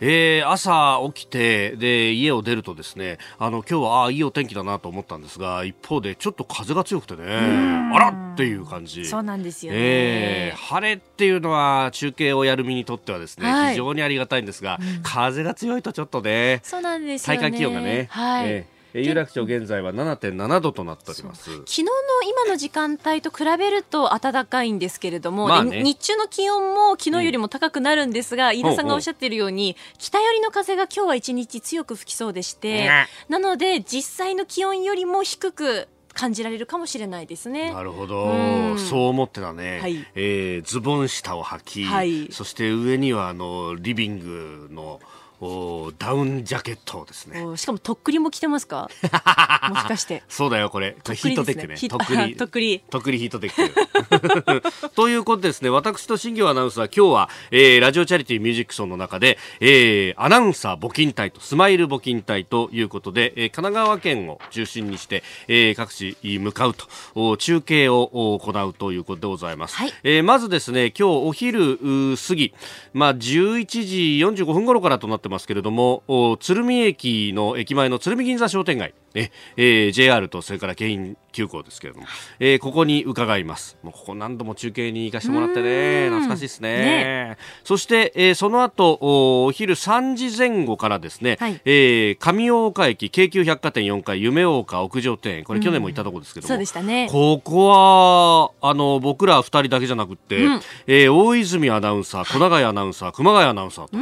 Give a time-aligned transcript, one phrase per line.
[0.00, 7.24] えー、朝起きてで家を出るとですねあの今日はあいいお天気だなと思ったんですが一方でちょっと風が強くてね
[7.92, 9.04] あらっていう感じ。
[9.04, 17.38] そうなんですよね、えー、晴れっていうのは中継をやる身にとってはですね、はい、非常にありがたいんですが、うん、風が強いとちょっとねそうなんですよね。
[17.38, 21.50] 体感気温がね、はい、えー有楽町現在は7.7度となっております。
[21.50, 21.90] 昨日の
[22.28, 32.90] 今の時間帯と比べると暖かいんですけれども、まあね、日中の気温も昨日よりも高くなるんですが、うん、飯田さんがおっしゃっているように北寄りの風が今日は一日強く吹きそうでして、
[33.28, 37.72] なので実際の気温よりも低く感じられるかもしれないですね。
[37.72, 45.00] なるほど、うそう思ってたね、はい、えー、ズボン下を履き、はい、そして上にはあのリビングの
[45.40, 47.56] おダウンジャケットですね。
[47.56, 48.90] しかもとっくりも着てますか？
[49.70, 50.22] もしかして。
[50.28, 51.76] そうだよこれ、ね、ヒートテックね。
[51.88, 52.80] とっくり とっくり。
[52.90, 53.18] とっくり。
[53.18, 54.90] ヒートテック。
[54.94, 55.70] ということですね。
[55.70, 66.74] 私と新業アナウンサー今日は、えー、ラジオチャリティーミュージックソンの中で、えー、アナウンサー募金隊とスマイル募金隊ということで、えー、神奈川県を中心にして、えー、各地向かう
[67.14, 71.78] と中継を行うということでございます、はい、えー、まずですね今日お昼
[72.16, 72.52] 過ぎ
[72.92, 82.06] まあ11時45分頃からとなってますけれども鶴見駅の駅前の鶴見銀座商店街ええー、JR とそれから京浜急行ですけれども、
[82.38, 83.76] えー、ここに伺います。
[83.82, 97.08] もうここ何度も中継に行かせてもらってね懐かしいですね、ね、そして、えー、その後お昼3時前後からですね、はい、えー、上大岡駅京急百貨店4階夢大岡屋上店これ去年も行ったところですけども、そうでしたね。
[97.10, 103.96] ここはあの僕ら2人だけじゃなくて、うん、えー、大泉アナウンサー小永アナウンサー熊谷アナウンサーと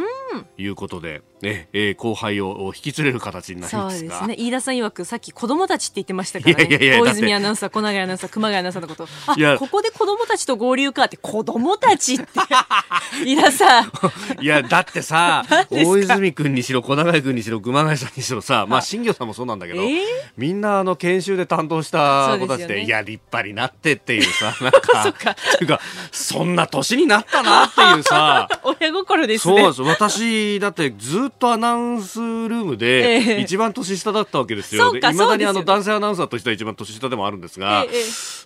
[0.56, 4.18] いうことで、ねえー、後輩を引き連れる形になりますが。
[4.18, 4.46] そうですね。
[4.46, 6.64] 飯田さん曰くさっき子供たちって言ってましたからね。
[6.64, 9.08] いやいやいや大泉アナウンサー小永アナウンサー熊谷アナウンサーのこと。
[9.26, 12.26] あここで子供たちと合流かって子供たちって。
[13.24, 13.92] 飯田さん。
[14.40, 20.00] いやだってさ 大泉君にしろ小永君にしろ熊谷さんにしろさまあ新庄さんもそうなんだけど、えー、
[20.36, 25.02] みんなあの研修で担当した子たちで、ね、いや立派になってっていうさなんか。
[25.02, 25.14] そっ
[25.58, 25.80] ていうか
[26.10, 28.48] そんな年になったなっていうさ。
[28.64, 29.72] 親心ですね。
[29.72, 29.86] そう。
[29.86, 30.17] 私
[30.60, 34.94] だってずっとアナウンスルームで一番年下だったわけですよ。
[34.94, 37.92] い、え、ま、だにあの男性アナウンサーとしては一番年下でもあるんですが、え、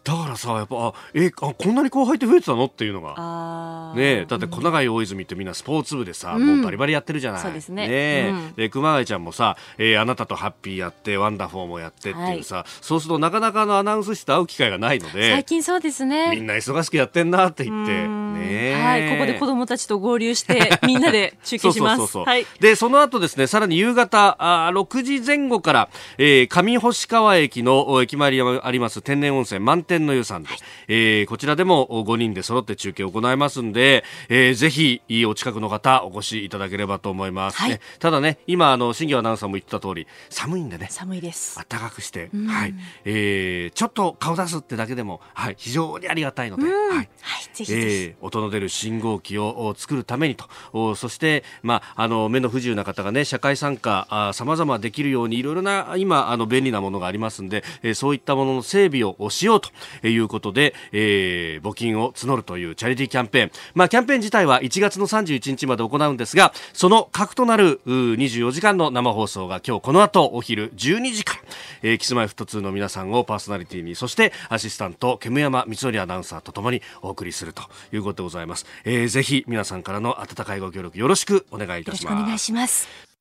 [0.04, 2.66] だからさやっぱあえあこんなに後輩って増えてたの？
[2.66, 7.42] っていうのがねだって小永大泉ってみんなスポーツ部でさ、うん、もうバリバリやってるじゃない。
[7.42, 7.88] そうですね。
[7.88, 16.30] ね、うん、で熊谷ちゃんもさ、えー、あなたとハッピーやってワンダフォーもやってっていうさ、はい、そうするとなかなかのアナウンス室と会う機会がないので最近そうですね。
[16.34, 18.08] みんな忙しくやってんなって言って。
[18.08, 21.96] ねはいここで子供たちと合流してみんなで中継します。
[21.98, 22.08] そうそうそう。
[22.12, 30.58] そうはい、でその後ですねさらに夕方あ6時前後から、えー、上星川駅の駅前にあります天然温泉満天の湯さんで、はい、
[30.88, 40.88] えー、こちらでも5人で揃って中継を行いますんで、えー、ぜひお近くの方お越しいただければと思います、はい、ただね今あの新業アナウンサーも言った通り寒いんでね。
[40.90, 41.56] 寒いです。
[41.68, 42.74] 暖かくして、はい、
[43.04, 47.08] えー、ちょっと顔出すってだけでも、はい、非常にありがたいので、はい、はい、
[47.52, 50.94] ぜひぜひ、えー、音の出る信号機を作るためにと。
[50.94, 71.40] そして、まあ、あの目の不自由な方がね社会参加さまざまできるようにいろいろな今あの便利なものがありますんで、えー、そういったものの整備をしようということで、えー、募金を募るというチャリティーキャンペーン、まあ、キャンペーン自体は1月の31日まで行うんですがその核となる24時間の生放送が今日この後お昼12時から、
[71.82, 77.62] えー、キスマイフット2の皆さんをパーソナリティにそしてアシスタント煙山光則アナウンサーとともにお送りすると
[77.92, 82.22] いうことでございます、えー、ぜひ皆さんからの温かいご協力よろしくお願いいたします。
[82.22, 83.12] お願いします。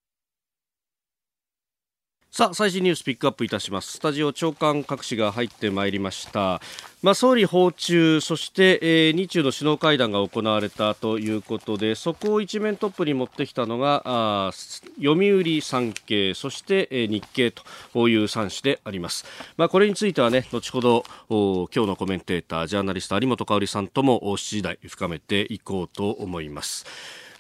[2.34, 3.92] さあ最新ニュースピックアップいたします。
[3.92, 6.62] スタジオ長官各紙が入ってまいりました。
[7.02, 14.52] まあ、総理訪中そして、えー、日中の首脳会談が行われたということでそこを一面トップに持ってきたのがあ
[14.96, 19.26] 読売産経そして、えー、日経という3紙であります、
[19.58, 26.86] まあ、これについてはね後ほど今日のコメンテータージャーナリスト有本香さんとも7時台深めていこうと思います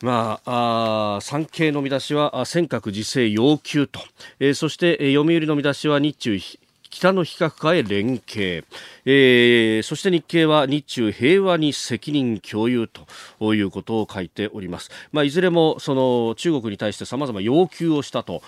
[0.01, 3.99] まあ、あ産経の見出しは尖閣自制要求と、
[4.39, 6.37] えー、そして、えー、読売の見出しは日中
[6.91, 8.65] 北の非核化へ連携、
[9.05, 18.43] えー、そして日経は日中平和に責任共有ということを書いております、まあ、いずれもその中国に対して様々要求をしたと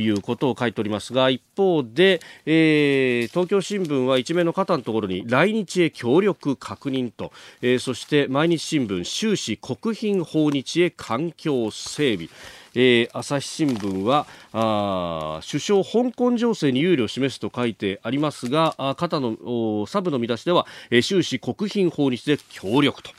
[0.00, 12.28] いうことを書いておりますが一方で、えー、東京新聞は一面の肩のところに来日へ協力確認と、えー、そして毎日新聞終始国賓訪日へ環境整備。
[12.74, 14.26] えー、朝日新聞は
[14.60, 23.12] あ首相香港情勢に憂慮を示すと書いてありますがあ肩のサブの見出しでは、えー、終始国賓訪日で協力と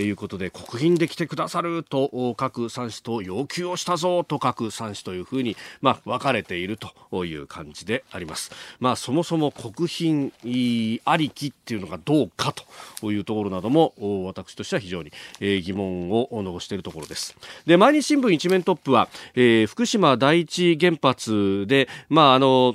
[0.00, 6.78] いうことで国賓で来てくださると各三氏と要求をしたぞと各三氏というふうに、まあ、分かれている
[7.10, 8.52] という感じであります。
[8.78, 12.52] まあ、そもそも国賓ありきっていうのがどうか
[13.00, 13.94] というところなども
[14.26, 17.34] 私としては非常に疑問を残しているところです。
[17.66, 22.74] で毎日新聞一面トップは、えー、福島第一原原発で、まああの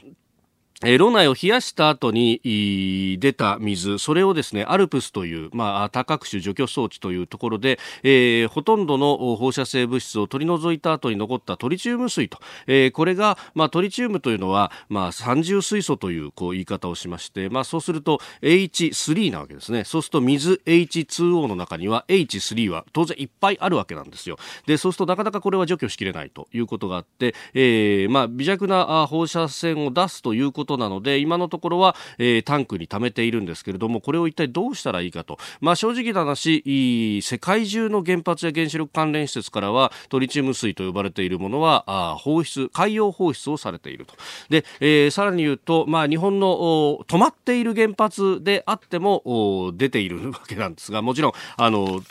[0.83, 19.83] えー、炉内を冷やした後に出た水、それをですね、アルプスという、まあ、多角種除去装置というところで、えー、ほとんどの放射性物質を取り除いた後に残ったトリチウム水と、えー、これが、まあ、トリチウムというのは、まあ、三重水素という、こう、言い方をしまして、まあ、そうすると H3 なわけですね。
[19.83, 24.37] そうすると水 H2O の中には H3 は当然いっぱいあるわけなんですよ。
[24.65, 44.13] で、そうするとなかなかこれは除去しきれないということがあって、えー、まあ、微弱な放射線を出すということことなので今のところは、えー、タンクに貯めているんですけれどもこれを一体どうしたらいいかと、まあ、正直な話世界中の原発や原子力関連施設からはトリチウム水と呼ばれているものはあ放出海洋放出をされていると。
[44.49, 52.01] で、えー、さらに言うと、まあ、日本の止まっている原発であっても出ているわけなんですがもちろんあの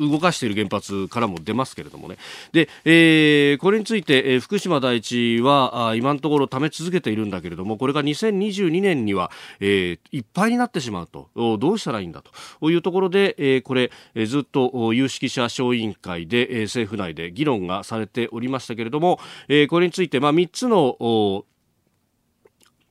[0.00, 2.16] 動かしている原発からも出ますけれどもね。
[2.52, 11.28] で、えー、これについて、えー、福島第一はあ今のところ貯め続けているんだけれども、これが2022年には、えー、いっぱいになってしまうと、
[11.58, 12.22] どうしたらいいんだ
[12.60, 19.18] というところで、えー、これ、えー、ずっと有識者小委員会で、えー、政府内で議論がされておりましたけれども、
[19.48, 21.44] えー、これについて、まあ、3つの、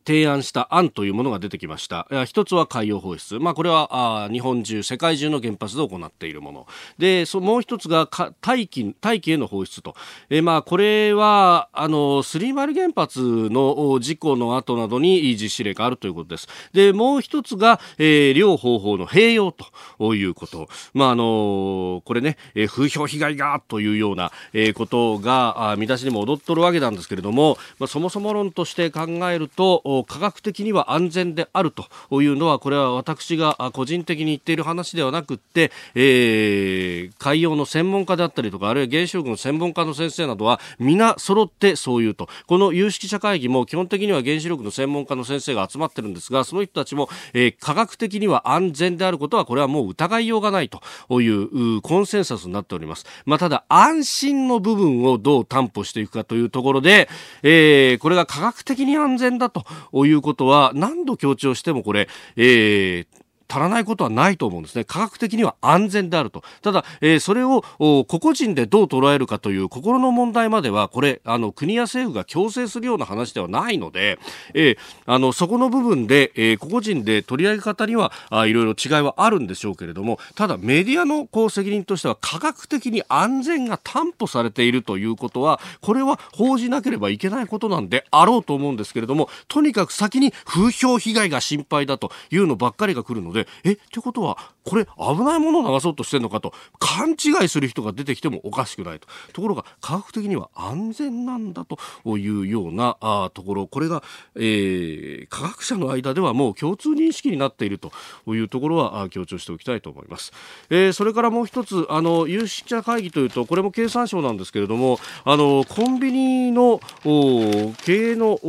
[0.05, 2.07] 提案した案というものが出てきました。
[2.25, 3.39] 一つは海洋放出。
[3.39, 6.67] まあ、これは日本中、世界中の原発で行っているもの。
[6.97, 8.07] で、そもう一つが
[8.41, 9.95] 大気、大気への放出と。
[10.29, 13.19] えまあ、これは、あの、スリーマル原発
[13.49, 16.47] の事故の後などに実施例があるということです。
[16.73, 20.67] で、もう一つが、えー、両方法の併用ということ。
[20.93, 42.27] まあ、あのこれね、え風評被害がというような、え、ことが、あ見出しにも踊っとるわけなんですけれども、まあ、そもそも論として考えると、科学的には安全であるというのはこれは私が個人的に言っている話ではなくて、えー、海洋の専門家であったりとかあるいは原子力の専門家の先生などは皆揃ってそう言うと。
[42.47, 57.09] この有識者会議も基本的には原子力の専門家の先生が集まってるんですがその人たちも、えー、科学的には安全であることはこれはもう疑いようがないというコンセンサスになっております、まあ、ただ安心の部分をどう担保していくかというところで、
[57.43, 63.07] えー、これが科学的に安全だとということは何度強調してもこれ、えー、
[63.47, 64.83] 足らないことはないと思うんですね。
[64.83, 66.43] 科学的には安全であると。
[66.61, 74.19] ただ、えー、それを個々人でどう捉えるかという心の問題までは、これ、あの、国や政府が強制するような話ではないので、
[74.53, 99.07] えー、あの、そこの部分で、えー、個々人で取り上げ方には、あいろいろ違いはあるんでしょうけれども、ただ、メディアのこう責任としては、科学的に安全が担保されているということは、これは報じなければいけないことなんであろうと思うんですけれども、とにかく先に風評被害が心配だというのばっかりが来るので、でえ、ってことは、これ危ないものを流そうとしてるのかと勘違いする人が出てきてもおかしくないと。
[99.33, 101.77] ところが、科学的には安全なんだと
[102.17, 104.01] いうようなあところ、これが、
[104.35, 107.91] えー、科学者の間ではもう共通認識になっていると
[108.27, 110.31] いうところは強調しておきたいと思います。
[110.69, 118.39] えー、それからもう一つ、あの、有識者会議というと、これも経産省なんですけれども、あの、コンビニの経営の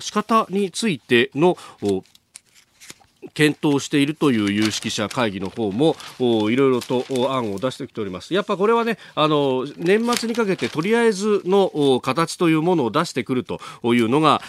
[0.00, 1.56] 仕方についての
[3.36, 8.32] 検討しているという有識者会議の方もいろいろと案を出してきております。
[8.32, 14.40] やっぱこれはね、あの、年末にかけてとりあえずの形というものを出してくるというのが、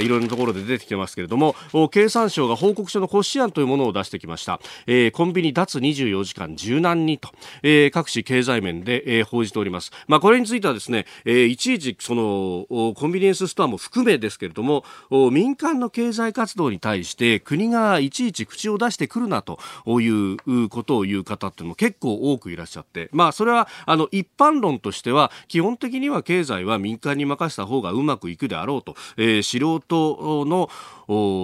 [0.00, 1.54] いろいろなところで出てきてますけれども、
[1.90, 4.58] 経産省が報告書の骨子案というものを出してきました。
[4.86, 7.30] えー、コンビニ脱24時間柔軟にと、
[7.62, 9.92] えー、各種経済面で、えー、報じております。
[10.08, 14.84] まあ、これについてはですね、えー、いちいちその、コンビニエンスストアも含めですけれども、
[15.30, 30.70] 民間の経済活動に対して国がいちいいち口を出してくるなということを言う方っていうのも結構多くいらっしゃって、まあ、それはあの一般論としては基本的には経済は民間に任せた方がうまくいくであろうと、えー、素人の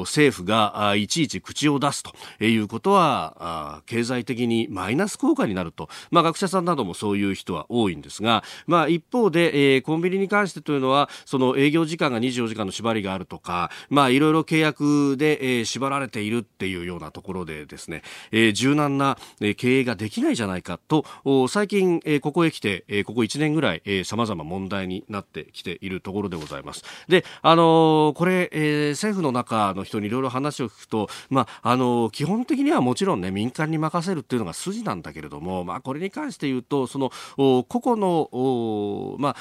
[0.04, 2.12] 政府がいちいち口を出すと
[2.44, 19.18] いうことは経済的にマイナス効果になると、まあ、学者さんなどもそういう人は多いんですが、まあ、一方で、えー、コンビニに関してというのはその営業時間が24時間の縛りがあるとか、まあ、いろいろ契約で、えー、縛られているっていういうようなところでですね、えー、柔軟な、
[19.56, 21.04] 経営ができないじゃないかと
[21.48, 26.84] 最近、えー、ここへ来て、えー、ここ1年ぐらい、えー、様々問題になってきているところでございます。
[27.08, 39.36] で、あのー、これ、えー、政府の中の人にいろいろ話を聞くと、まあ、あの基本的にはもちろんね民間に任せるっていうのが筋なんだけれども、まあ、これに関して言うとその個々のまあ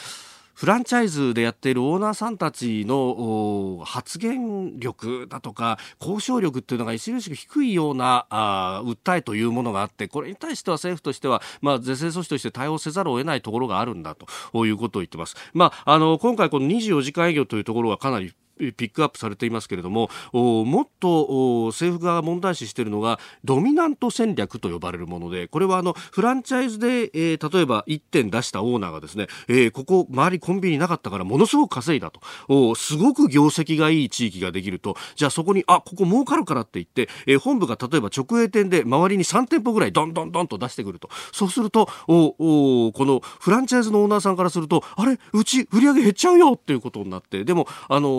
[0.55, 15.35] フランチャイズでやっているオーナーさんたちの発言力だとか交渉力っていうのが著しく低いようなあ訴えというものがあってこれに対しては政府としては、まあ、是正措置として対応せざるを得ないところがあるんだということを言ってます。
[15.53, 32.19] まあ、あの今回この24時間営業というところはかなりピックアップされていますけれどももっと政府側が問題視しているのがドミナント戦略と呼ばれるものでこれはあのフランチャイズで、えー、例えば1点出したオーナーがですね、えー、ここ周りコンビニなかったからものすごく稼いだと。
[32.47, 34.95] おすごく業績がいい地域ができると。
[35.15, 41.09] じゃあそこにあここ儲かるからって言って、えー、本部が例えば直営店で周りに3店舗ぐらいどんどんどんと出してくると。
[41.31, 48.09] そうするとおおこのフランチャイズのオーナーさんからするとあれうち売り上げ減っちゃうよっていうことになってでもあの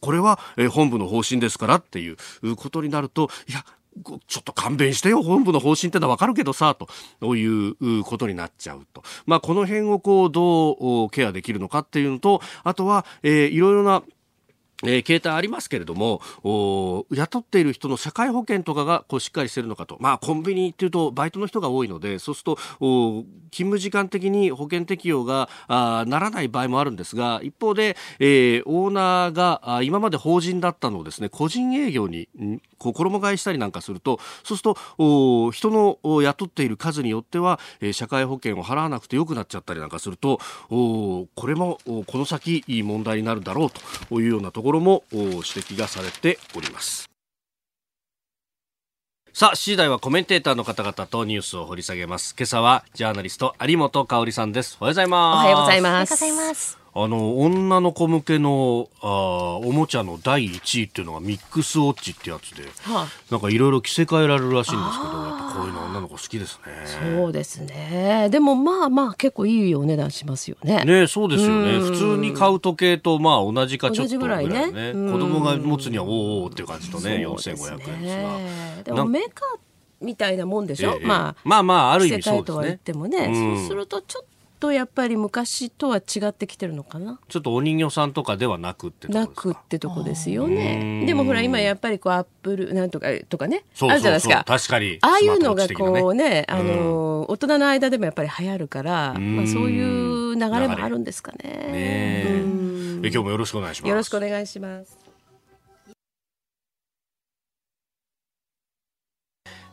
[0.00, 0.38] これは
[0.70, 3.64] 本部の方針ですからっていうことになるといや
[4.26, 6.76] ちょっと勘弁してよ、本部の方針ってのはわかるけどさ、
[7.20, 9.02] ということになっちゃうと。
[9.26, 14.02] まあ、この辺をこう、どうケアできるのかっていうのと、あとは、えー、いろいろな
[14.84, 16.20] えー、携帯ありますけれども
[17.10, 32.28] 雇っている人の社会保険とかがこうしっかりしてるのかと、まあ、コンビニっていうとバイトの人が多いのでそうすると勤務時間的に保険適用があならない場合もあるんですが一方で、えー、オーナーがあ今まで法人だったのをですね個人営業に
[32.78, 43.70] こう衣替えしたりなんかするとそうすると人の雇っている数によっては、えー、社会保険を払わなくてよくなっちゃったりなんかするとこれもこの先いい問題になるだろう
[44.08, 47.10] というようなところも指摘がされております
[49.36, 52.34] さあ、7時台はコメンテーターの方々とニュースを掘り下げます。
[52.38, 54.78] 今朝はジャーナリスト有本香里さんです。
[54.80, 55.36] おはようございます。
[55.36, 56.85] おはようございます。
[56.98, 59.06] あの女の子向けのあ
[59.62, 67.18] おもちゃの第1位っていうのがミックスウォッチってやつで、はあ、なんかいろいろ着せ替えられるらしいんですけどやっぱこういうの女の子好きですね。
[67.18, 68.28] そうですね。
[68.30, 70.84] でもまあまあ結構いいお値段しますよね。
[70.84, 71.80] ねそうですよね。
[71.80, 74.72] 普通に買う時計とまあ同じかちょっとぐらいね。
[74.72, 74.92] ね。
[74.92, 78.22] 子供が持つにはおおっていう感じとね4500円です
[78.78, 78.84] が。
[78.84, 79.58] でもメーカー
[80.00, 82.44] みたいなもんでしょ、ええ、まあまあまあある意味そうですね。
[82.46, 84.35] とは言ってもね、そうするとちょっと
[84.72, 87.18] やっぱり昔とは違ってきてるのかな？
[87.28, 91.04] ちょっとお人形さんとかではなくってなくってとこですよね。
[91.06, 93.64] でもほら今やっぱりこうアップルなんとかとかね。
[93.80, 94.44] あるじゃないですか。
[94.46, 94.98] 確かに。
[95.02, 101.38] ああいうのがこうねあの、大人の間でもやっぱり流行るから、まあ、そういう流れもあるんですかね。
[101.72, 103.88] ね今日もよろしくお願いします。
[103.88, 105.05] よろしくお願いします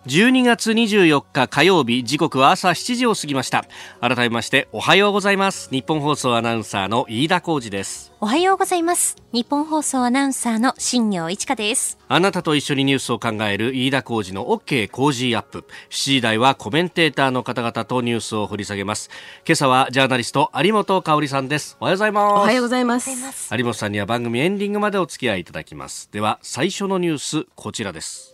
[0.05, 3.63] 12月24日火曜日時刻は朝7時を過ぎました。
[4.01, 5.69] 改めましておはようございます。
[5.71, 8.11] 日本放送アナウンサーの飯田浩二です。
[8.19, 9.15] おはようございます。
[9.31, 11.97] 日本放送アナウンサーの新業一華です。
[12.09, 15.59] あなたと一緒にニュースを考える飯田浩二の OK 工事アップ。
[15.89, 19.09] 7時台はコメンテーターの方々とニュースを掘り下げます。
[19.47, 21.77] 今朝はジャーナリスト有本香里さんです。
[21.79, 22.33] おはようございます。
[22.33, 23.09] おはようございます。
[23.55, 26.09] 有本さんには番組エンディングまでお付き合いいただきます。
[26.11, 28.32] では最初のニュースこちらです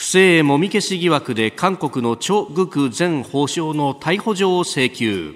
[0.00, 5.34] 不正もみ消し疑惑で韓国のチョ・グク前法相の逮捕状を請求。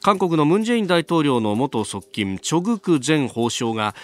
[0.00, 3.94] 韓国のムン・ジェイン大統領の元側近チョ・グク前法相が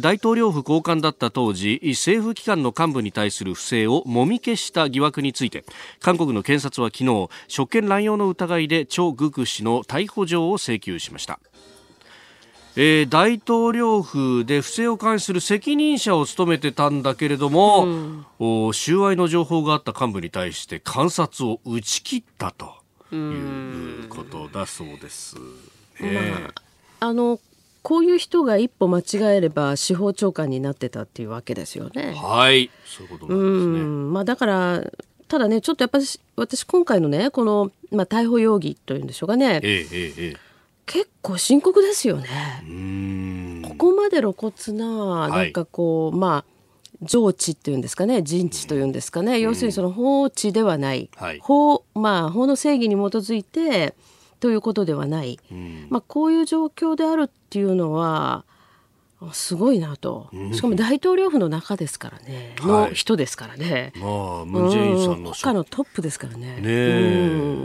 [0.00, 5.64] 大統領府高官だった当時政府機関の幹部に対する不正をもみ消した疑惑について
[6.00, 11.38] 韓国の検察は昨日職権乱用の疑いでチョ・グク氏の逮捕状を請求しました。
[12.74, 22.74] えー、大統領府で不正を監視する責任者を務めてたんだけれども、うん、収賄の情報があった幹部に対して監察を打ち切ったと
[23.14, 25.36] いうことだそうです。
[26.00, 26.52] ね、ま
[27.00, 27.38] あ、あの
[27.82, 32.14] こういう人が一歩間違えれば司法長官になってたっていうわけですよね。
[32.16, 33.84] はい、そういうことなんですね。
[33.84, 34.82] まあだから
[35.28, 36.04] ただねちょっとやっぱり
[36.36, 39.60] 私今回のねこのまあ逮捕容疑というんでしょうかね。
[39.62, 40.51] ええええ。
[40.92, 42.28] 結構深刻ですよね。
[43.66, 46.52] ここまで露骨ななんかこう、はい、まあ
[47.00, 48.22] 上地っていうんですかね。
[48.22, 53.94] 人知というんですかね、うん、要するにその法治ではない、はい、法まあ法の正義に基づいて
[54.38, 58.44] ということではない、うん、まあ、こういう状況であるっていうのは
[59.32, 64.06] すごいなと、しかも大統領府の中ですからね、うん、の人ですからね、ま
[64.42, 66.60] あ、ムン・ジェインさんの、国家のトップですからね。
[66.60, 66.72] ね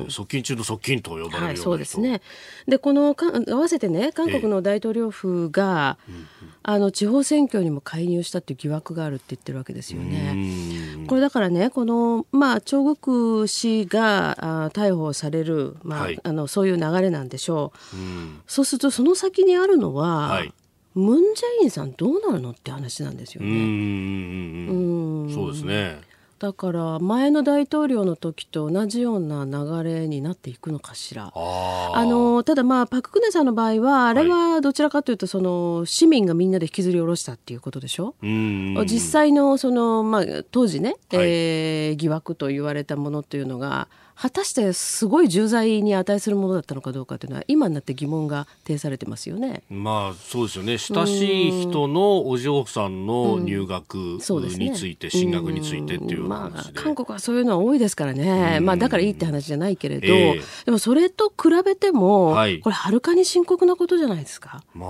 [0.03, 2.21] うん、側近中の側近と呼ばれるような、はい、そうですね。
[2.67, 11.05] でこのか合わせてね韓国の大統領府が、ええ、あの地方選挙にも介入したっていう疑惑があるって言ってるわけですよね。
[11.07, 17.95] これだからねこの、まあ、チョ・グク氏があ逮捕される、まあ、はい、あのそういう流れなんでしょう。
[17.95, 17.99] う
[18.47, 20.53] そうするとその先にあるのは、はい
[20.97, 23.49] ムン・ジェインさんどうなるのって話なんですよね。
[23.49, 25.31] うん。
[25.33, 26.01] そうですね。
[26.39, 31.31] だから前の大統領の時と同じような流れになっていくのかしら。
[31.33, 38.13] あのただまあパク・クネさんの場合はあれはどちらかというとその市民がみんなで引きずり下ろしたっていうことでしょ？
[38.21, 43.87] 実際のそのまあ当時ね、はい、えー、疑惑と言われたものというのが
[44.19, 49.61] 果たしてすごい重罪に値するものだったのかどうかというのは今になって疑問が呈されてますよね。
[49.69, 50.77] まあそうですよね。
[50.77, 64.63] 親しい人のお嬢さんの入学について、うんね、進学についてっていうまあ、韓国はそういうのは多いですからね、まあ、だからいいって話じゃないけれど、えー、でもそれと比べても、はい、これはるかに深刻なことじゃないですか。
[64.73, 64.89] まあ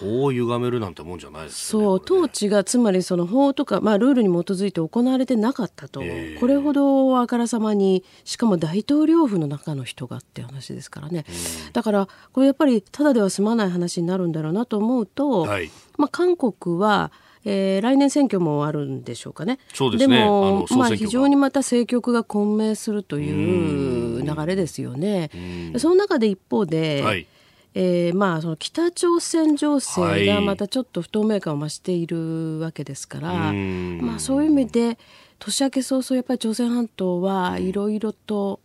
[0.00, 11.24] 法を歪めるなんてもんじゃないです、ね、そう統治がつまりその法とか、まあ、ルールに基づいて行われてなかったと、えー、これほどあからさまにしかも大統領府の中の人がって話ですからね、
[11.66, 17.10] うん、だからこれやっぱりただでは済まない話になるんだろうなと思うと、はい、まあ、韓国は
[17.44, 19.58] えー、来年選挙もあるんでしょうかね。
[19.72, 19.96] でね。
[19.96, 25.30] でも、まあ、非常にまた政局が混迷するという流れですよね。
[25.78, 27.26] その中で一方で、はい、
[27.74, 33.56] えー、まあ、その北朝鮮情勢がまたちょっと不透明感を増しているわけですから、はい、
[34.02, 34.98] まあ、そういう意味で
[35.38, 38.60] 年明け早々やっぱり朝鮮半島はいろいろと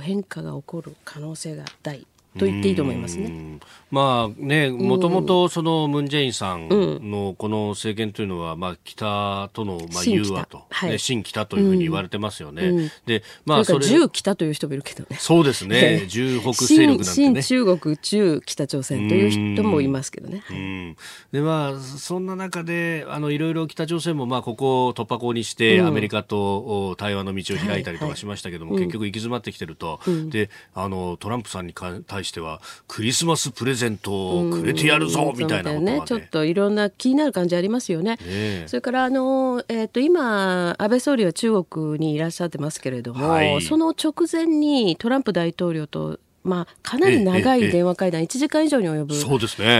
[0.00, 2.06] 変化が起こる可能性が大
[2.38, 3.58] と言っていいと思いますね。
[3.90, 12.66] まあね、もともとそのムン・ジェインさんのこの政権というのは、まあ北とのまあ融和と、はい、新北というふうに言われてますよね。
[12.66, 13.86] うん、で、まあそれ。
[13.86, 15.16] 中北という人もいるけどね。
[15.20, 16.06] そうですね。
[16.08, 17.42] 重北勢力なんてね。
[17.42, 20.42] 中国、中北朝鮮という人もいますけどね。
[20.50, 20.96] うん、
[21.30, 38.16] で、まあそんな中で、あのいろいろ北朝鮮もまあここを突破口にして、アメリカと対話の道を開いたりとかしましたけども、結局行き詰まってきてると、で、あのトランプさんに対してはクリスマスプレゼントをくれてやるぞ、みたいなことね、ちょっといろんな気になる感じありますよね。
[38.16, 49.14] ねそれからあの、えーと、今安倍総理は中国にいらっしゃってますけれども、はい、その直前にトランプ大統領とまあ、かなり長い電話会談、1時間以上に及ぶ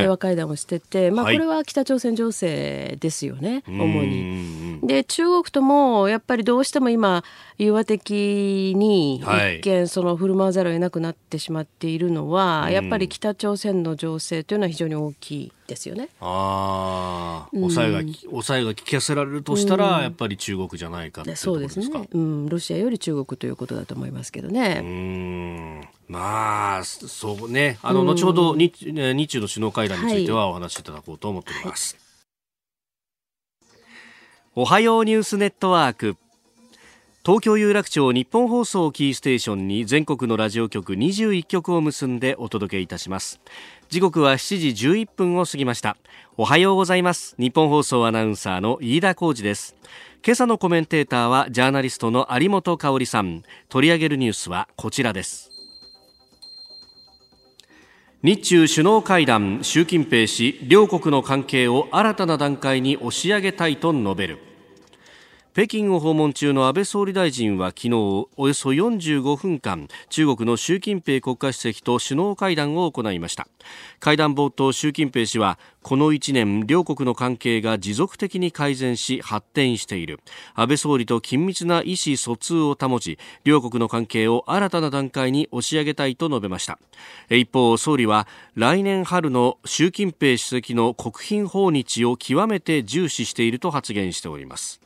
[0.00, 4.81] 電話会談をしてて、まあ、これは北朝鮮情勢ですよね、主に。
[4.83, 7.22] で、中国ともやっぱりどうしても今、
[7.59, 15.53] 融和的に一見、その振る舞わざるを得なくなってしまっているのは、やっぱり北朝鮮の情勢というのは非常に大きい。
[15.66, 16.09] ですよね。
[16.20, 21.88] ああ、抑えが、抑えが聞かせられるとしたら、やっぱり中国じゃないかってそうですね。
[22.12, 24.81] うん、ロシアより中国ということだと思いますけどね。
[24.83, 31.96] うん、まあ、そうね、あの、後ほど日、日中の首脳会談についてはお話しいただこうと思っております。
[33.55, 33.72] はい、
[34.57, 36.16] おはようニュースネットワーク。
[37.27, 43.40] 東京有楽町日本放送キーステーションに全国のラジオ局21局を結んでお届けいたします
[43.90, 45.97] 時刻は7時11分を過ぎました。
[46.37, 47.37] おはようございます。
[47.38, 49.77] 日本放送アナウンサーの飯田浩二です。
[50.25, 53.42] 今朝のコメンテーターはジャーナリストの有本香里さん。
[53.68, 55.51] 取り上げるニュースはこちらです。
[58.23, 64.54] 日中首脳会談習近平氏両国の関係を新たな段階に押し上げたいと述べる。
[65.55, 67.90] 北京を訪問中の安倍総理大臣は昨日
[68.37, 73.47] およそ45分間中国の習近平国家主席と首脳会談を行いました。
[74.01, 80.19] 会談冒頭習近平氏はこの1年両国の関係が持続的に改善し発展している。
[80.57, 86.81] 安倍総理と緊密な意思疎通を保ち両国の関係を新たな段階に押し上げたいと述べました。
[87.31, 94.84] 一方総理は来年春の習近平主席の国賓訪日を極めて重視していると発言しております。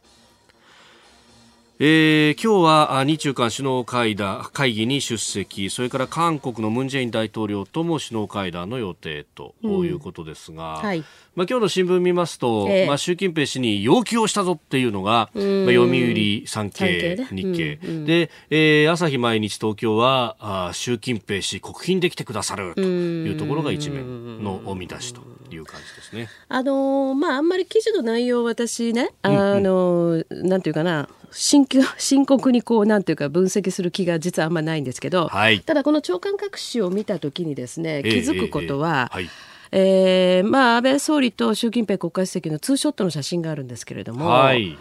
[1.81, 5.71] えー、今日は日中韓首脳会談会議に出席。
[5.71, 10.83] それから韓国のムン・ジェイン大統領とも首脳会談の予定ということですが、うん。
[10.83, 11.05] はい、
[11.37, 26.29] まあ、今日の新聞見ますと、えー、まあ、習近平氏に要求をしたぞっていうのが、まあ、読売産経、日経、うんうん、で、えー、朝日毎日東京はあ習近平氏国賓で来てくださるというところが一面の見出しという感じですね。
[26.49, 31.67] あのー、まああんまり記事の内容私ねあのー、なんていうかな深
[31.99, 39.31] 深刻にこうなんていうか分析する気が実はあんまないんですけど、はい、ただこの長官隠しを見た時にですね気づくことは、えーえーはい。
[39.71, 44.79] えーまあ、安倍総理と習近平国家主席のツーショットの写真があるんですけれども、はい、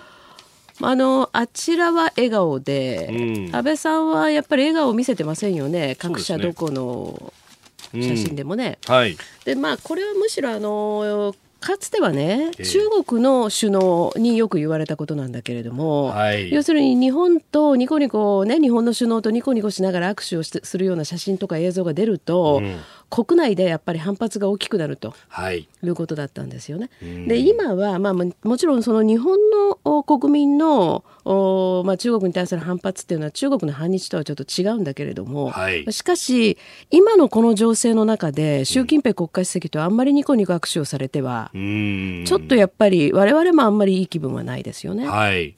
[0.82, 5.96] あのあちらは笑顔で、うん、安倍さんはやっぱり笑顔を見せてませんよね。
[6.00, 7.34] 各社どこの
[7.94, 8.78] 写真でもね。
[8.88, 22.78] うん、はい、でまあこれはむしろあのかつてはね、中国の首脳によく言われたことなんだけれども、はい、要するに日本とニコニコ、ね、日本の首脳とニコニコしながら握手をするような写真とか映像が出ると、うん、
[23.10, 26.90] 国内でやっぱり反発が大きくなると、はい、いうことだったんですよね。
[27.02, 29.38] で今は、まあ、もちろんその日本
[29.84, 36.58] の国民のお、まあ、中国に対する反発っていうのは中国の反日とはちょっと違うんだけれども、はい、しかし
[36.92, 45.08] 今のこの情勢の中で習近平国家主席とあんまりニコニコ握手をされては、うん、ちょっとやっぱり我々もあんまりいい気分はないですよね。
[45.08, 45.56] はい。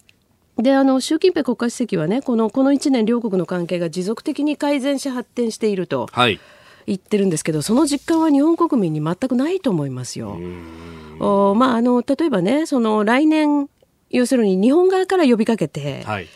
[0.62, 6.40] であの習近平国家主席はねこのこの1年両国の関係が持続的に改善し発展していると、はい、
[6.90, 10.38] 言ってるんですけどその実感は日本国民に全くないと思いますよ。
[11.20, 13.70] おまあ、あの例えばねその来年
[14.10, 16.28] 要するに日本側から呼びかけて、はい、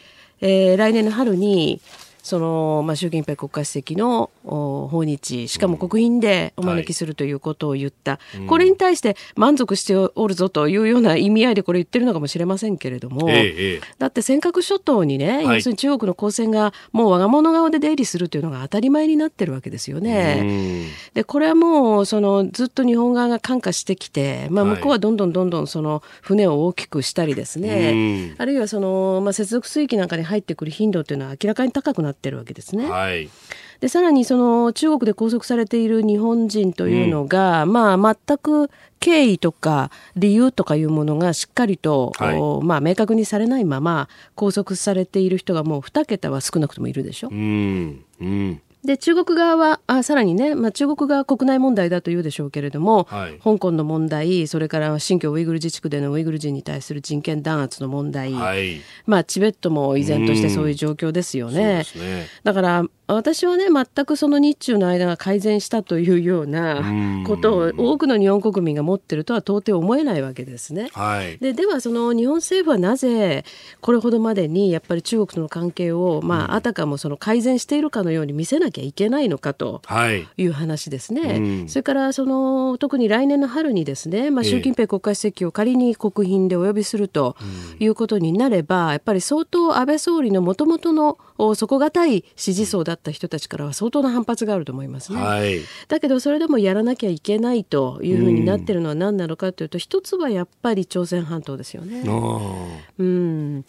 [0.41, 1.81] えー、来年の春に
[2.23, 8.39] その、まあ、習近平国家主席の訪日、しかも国賓でお招きするということを言った、うん。
[8.39, 20.88] はい、これに対して満足しておるぞというような意味合いでこれ言ってるのかもしれませんけれども、ええ、だって尖閣諸島にね、要するに中国の公船がもう我が物側で出入りするというのが当たり前になってるわけですよね。
[21.13, 32.89] で、これはもう、その、ずっと日本側が感化してきて、まあ、向こうはどんどんどんどんその船を大きくしたりですね、あるいはその、まあ、接続水域なんかに入ってくる頻度っていうのは明らかに高くなってるわけですね。
[32.89, 33.30] はい、
[33.80, 47.30] でさらにその中国で拘束されている日本人というのが、うん、まあ、全く経緯とか理由とかいうものがしっかりと、はい、まあ、明確にされないまま拘束されている人がもう2桁は少なくともいるでしょ。
[47.30, 61.85] うん、うんで中国側はあさらにね、まあ、中国側は国内問題だというでしょうけれども、はい、香港の問題それから新疆ウイグル自治区でのウイグル人に対する人権弾圧の問題、はい、まあ、チベットも依然としてそういう状況ですよね。
[61.95, 66.83] ねだから私はね全くその日中の間が改善したというような
[67.25, 70.89] ことを多くの日本国民が持ってるとは到底思えないわけですね。
[70.93, 73.43] はい、でではその日本政府はなぜ
[73.81, 79.81] これほどまでにやっぱり中国との関係を、まあ、あたかもその改善しているかのように見せなきゃいけないのかと
[80.37, 80.45] い。
[80.45, 81.21] う話ですね。
[81.21, 87.35] はいそれからその特に来年の春にですね、まあ、習近平国家主席を仮に国賓でお呼びすると
[87.79, 91.17] いうことになれば、やっぱり相当安倍総理のもともとの
[91.55, 95.21] 底堅い支持層だった人たちからは相当な反発があると思いますね。
[95.21, 102.03] はい、だけどそれでもやらなきゃいけないというふうになってるのは何なのかというと、うん、一つはやっぱり朝鮮半島ですよね。
[102.97, 103.65] うん、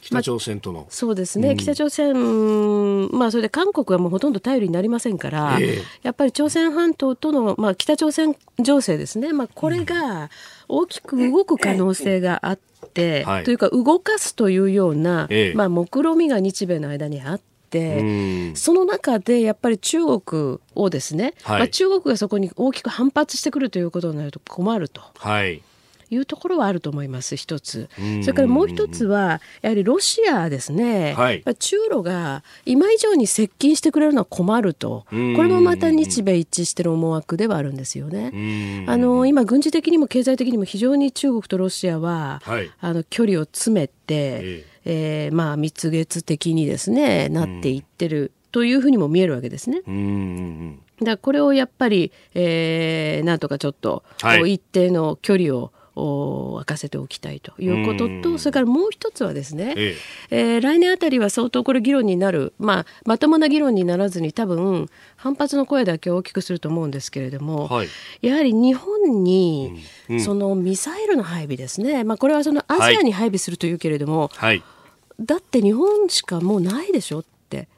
[0.00, 10.30] 北朝鮮との、まそうですね、うん、北朝鮮、まあ、それで韓国はもうほとんど頼りになりませんから、えー、やっぱり朝鮮半島との、まあ、北朝鮮情勢ですね、まあ、これが
[10.68, 12.58] 大きく動く可能性があっ
[12.94, 17.40] て、はい、というか動かすというような、えー、まあ、目論みが日米の間にあっ
[17.72, 18.54] て。
[18.54, 25.00] その中でやっぱり中国をですね、はい、まあ、中国がそこに大きく反発してくるということになると困ると。
[25.16, 25.62] はい
[26.12, 27.88] いうところはあると思います一つ。
[28.22, 35.06] それからもう一つはやはりロシアですね、はい、中ロが今以上に接近してくれるのは困ると。
[35.10, 38.84] これもまた日米一致してる思惑ではあるんですよね。
[38.86, 45.30] あの今軍事的にも経済的にも非常に中国とロシアは、はい、あの距離を詰めて、ええ。
[45.32, 49.82] ー、まあ蜜月的にですねなっていってるというふうにも見えるわけですね。
[51.02, 55.54] だこれをやっぱり、えー、なんとかちょっと、はい、一定の距離
[55.94, 59.96] を明かせておきたいということとそれからもう一つはですね、え
[60.30, 60.54] え。
[60.54, 67.88] えー、来年あたりは相当これ議論になる、まあ、まともな議論にならずに多分反発の声だけ大きくすると思うんですけれども、はい、
[68.22, 69.82] やはり日本に、
[70.24, 74.62] そのミサイルの配備ですね、まあ、これはそのアジアに配備するというけれども、はい、
[75.20, 77.24] だって日本しかもうないでしょ。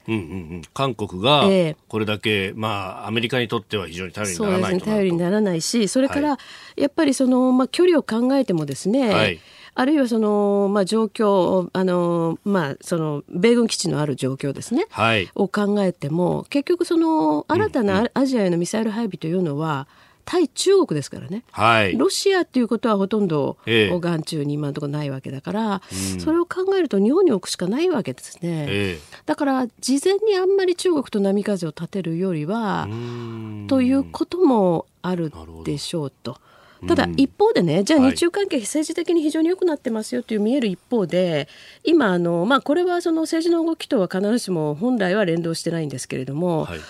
[0.08, 0.22] うんうんう
[0.56, 1.44] ん、韓国が
[1.88, 6.38] これだけ、えー、まあ、アメリカにとっては非常に頼りにならないそうですね、頼りにならないし、それから、
[6.76, 9.40] やっぱりその、まあ、距離を考えてもですね、はい。
[9.76, 19.88] あるいはその、まあ、状況あの、まあ、その米軍基地のある状況ですね、はい、を考えても結局その新たなアジアへのミサイル配備というのは、
[20.24, 25.82] 対中国ですからね、はい、ロシアっていうことはほとんど、ええ、眼中に今のところないわけだから、
[26.14, 32.88] うん、それを考えると日本に置くしかないわけですね、え、だから事前にあんまり中国と波風を立てるよりは
[33.68, 35.32] ということもある
[35.64, 36.38] でしょうと。
[36.87, 41.48] ただ一方でね、じゃあ日中関係、政治的に非常に良くなってますよという見える一方で、
[41.82, 46.80] 今あの、まあ、これはその政治の動きとは必ずしも本来は連動してないんですけれども、はい、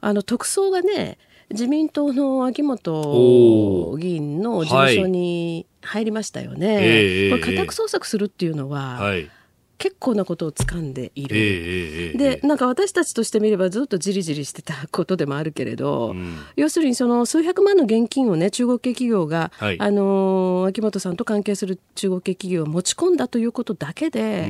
[0.00, 1.18] あの特捜がね、
[1.50, 7.30] 自民党の秋元議員の事務所に入りましたよね。
[7.30, 9.30] はい、これ家宅捜索するっていうのは、はい。
[9.76, 24.48] 結構なことを掴んでいる、えー、でなんか私たちとしてみればずっとじりじりしてたことでもあるけれど、うん、要するにその数百万の現金をね中国系企業が、はい、あの秋元さんと関係する中国系企業を持ち込んだということだけで、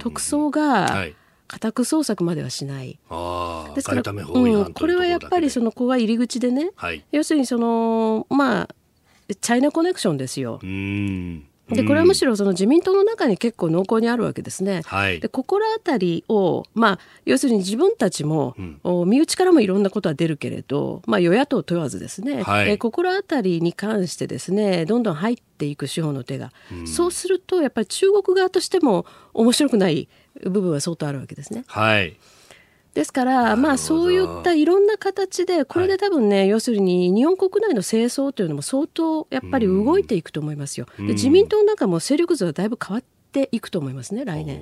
[0.00, 1.14] 特捜が、はい
[1.54, 2.98] 家宅捜索まではしない。
[3.76, 8.68] ですから、うん、これはやっぱりその子が入り口でね、はい、要するにそのまあ
[9.40, 10.58] チャイナコネクションですよ。
[11.68, 14.82] でこれはむしろその自民党の中に結構濃厚にあるわけですね。
[14.84, 30.08] はい、で心当たりを、まあ、要するに自分たちも、うん、身内からもいろんなことは出るけれど、まあ、与野党問わずですね、はい、心当たりに関してですねどんどん入っていく司法の手が、うん、そうするとやっぱり中国側としても面白くない
[30.42, 31.64] 部分は相当あるわけですね。
[31.66, 32.16] はい
[32.94, 40.86] ですから、まあ、そういったいろんな形で、これで多分ね、はい、要するに日本国内の清掃というのも相当やっぱり動いていくと思いますよ。
[40.96, 44.60] で自民党なんかも勢力図はだいぶ変わっていくと思いますね、来年。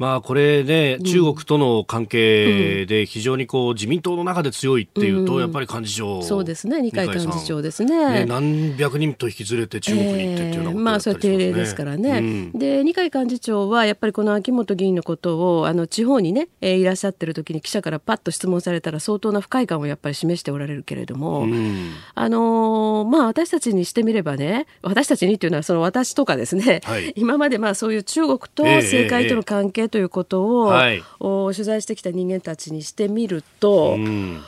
[0.00, 8.20] まあこれね、中国との関係で非常にこう自民党の中で強いっていうと、やっぱり幹事長、そうですね、二階幹事長ですね。
[8.20, 12.50] ね何百人と引き連れて中国に行ってっていうようなこと、ね、まあそれは定例ですからね。
[12.52, 34.40] うん、で、二階幹事長はやっぱりこの秋元議員のことを、あの地方にね、えー、いらっしゃってる時に記者からパッと質問されたら相当な不快感をやっぱり示しておられるけれども、うん、あのー、まあ私たちにしてみればね、私たちにっていうのはその私とかですね、はい、今までまあそういう中国と政界との関係ということを、はい、取材してきた人間たちにしてみると、うん、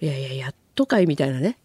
[0.00, 1.56] いやいややっとかいみたいなね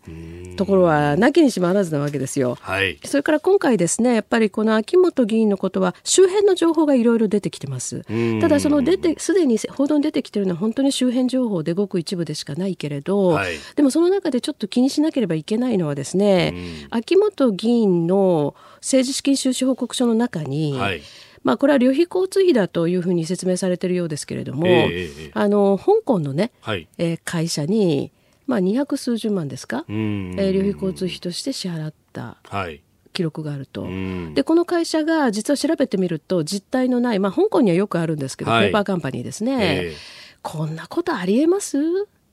[0.56, 8.06] ところはなきにしもあらずなわけですよ、はい、それから今回ですねやっぱりこの秋元議員のことは周辺の情報がいろいろ出てきてます。
[8.40, 16.54] ただその出てすでに報道に出てきてるのは本当に周辺情報でごく一部でしかないけれど、はい、でもその中でちょっと気にしなければいけないのはですね
[16.90, 21.02] 秋元議員の政治資金収支報告書の中に、はい
[21.44, 28.12] まあ、これは旅費交通費だというふうに説明されているようですけれども、えー、あの香港のね、はい、えー、会社に、
[28.48, 32.38] まあ、二百数十万ですか、えー、旅費交通費として支払った。
[32.44, 32.82] はい。
[33.14, 33.90] 記録があると、
[34.36, 39.94] でこの会社が実は調べてみると実態のない、まあ、香港にはよくあるんですけど、はい、ペーパーカンパニーですね、えー、
[40.42, 41.78] こんなことありえます？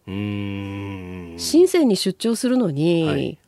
[0.07, 3.39] 深センに出張するのに、はい、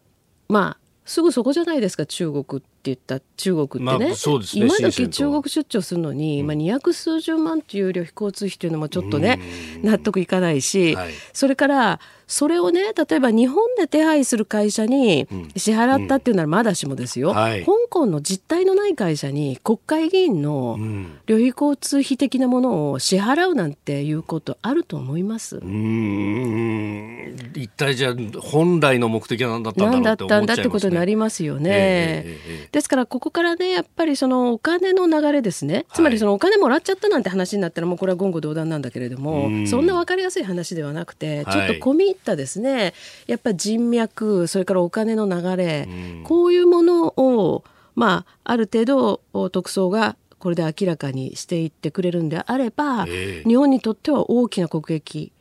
[0.48, 4.14] まあすぐそこじゃないですか中国って言った中国ってねまあね、
[4.54, 9.40] 今時中国出張するのに、うん、まあ、二百数十万という旅費交通費というのもちょっとね
[9.82, 17.34] 納得いかないし、はい、それからそれをね例えば日本で手配する会社に支払ったっていうならまだしもですよ、うん。
[17.36, 20.78] はい、香港の実態のない会社に国会議員の
[21.26, 25.56] 旅費交通費的なものを支払うなんていうことあると思います？
[25.56, 26.89] うん。
[26.89, 26.89] 一
[27.80, 35.86] 体じゃあ本来の目的は何だったんだろうって、ね、何だったんだってことになりますよね、えーえー、ですからここからねやっぱりそのお金の流れですね。
[35.92, 42.94] つまりそのお金もらっちゃったなんて話になったらもうこれは言語道断なんだけれども、そんな分かりやすい話ではなくてちょっと込み入ったですね。
[43.26, 47.64] やっぱり人脈それからお金の流れ、うん、こういうものを
[47.94, 55.32] まあある程度特捜がこれで明らかにしていってくれるんであれば、えー、日本にとっては大きな国益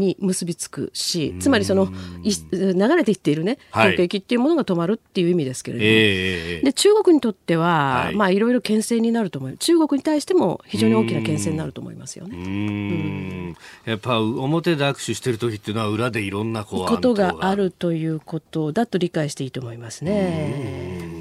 [0.00, 1.88] に結びつくしつまりその
[2.24, 9.56] 流れていっているね国益っていうものが止まるっていう意味ですけれども、えー、で中国にとっては、はい、まあいろいろ牽制になると思う。
[9.56, 12.36] 中国に対しても非常に大きな牽制になると思いますよね。
[12.36, 13.56] うん。
[13.84, 16.56] やっぱ表で握手してる時っていうのは裏でいろん。
[16.56, 21.15] なこうことがあるということだと理解していいと思いますね。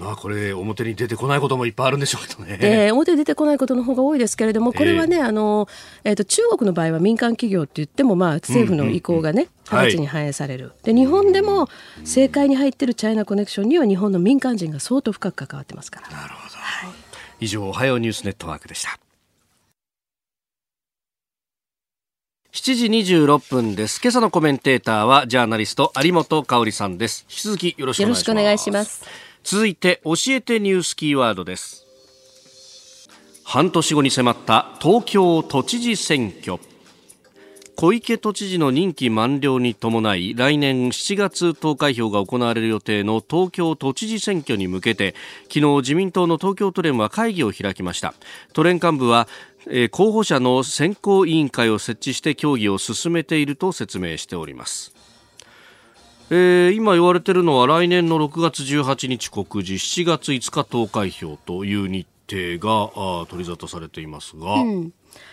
[0.00, 2.58] まあこれ表に出てこないこともいっぱいあるんでしょうけどね。
[2.60, 5.68] えー、表に出てこないことの方が多いですけれども、これはね、えー、あの、
[6.04, 10.72] えっ、ー、と中国の場合は民間企業って言ってもまあ政府の意向がね、直ちに反映される。
[10.82, 16.08] で日本でも政界に入ってるチャイナコネクションには日本の民間人が相当深く関わってますから。
[16.08, 16.56] なるほど。
[16.56, 16.90] はい、
[17.40, 18.98] 以上おはようニュースネットワークでした。
[22.52, 24.00] 7時26分です。
[24.02, 27.24] 今朝のコメンテーターはジャーナリスト有本香里さんです。
[27.30, 29.29] 引き続きよろしくお願いします。
[29.42, 31.86] 続いて教えてニュースキーワードです。
[33.44, 36.58] 半年後に迫った東京都知事選挙。
[37.74, 48.12] 小池都知事の任期満了に伴い来年7月投開票が行われる予定の東京都知事選挙に向けて昨日自民党の東京都連は会議を開きました。
[48.52, 49.28] 都連幹部は
[49.92, 54.94] 候補者の選考委員会を設置して協議を進めていると説明しております。
[56.32, 64.92] えー、今言われているのは来年の6月18日告示7月5日投開票という日程があ取り沙汰されていますが、うん、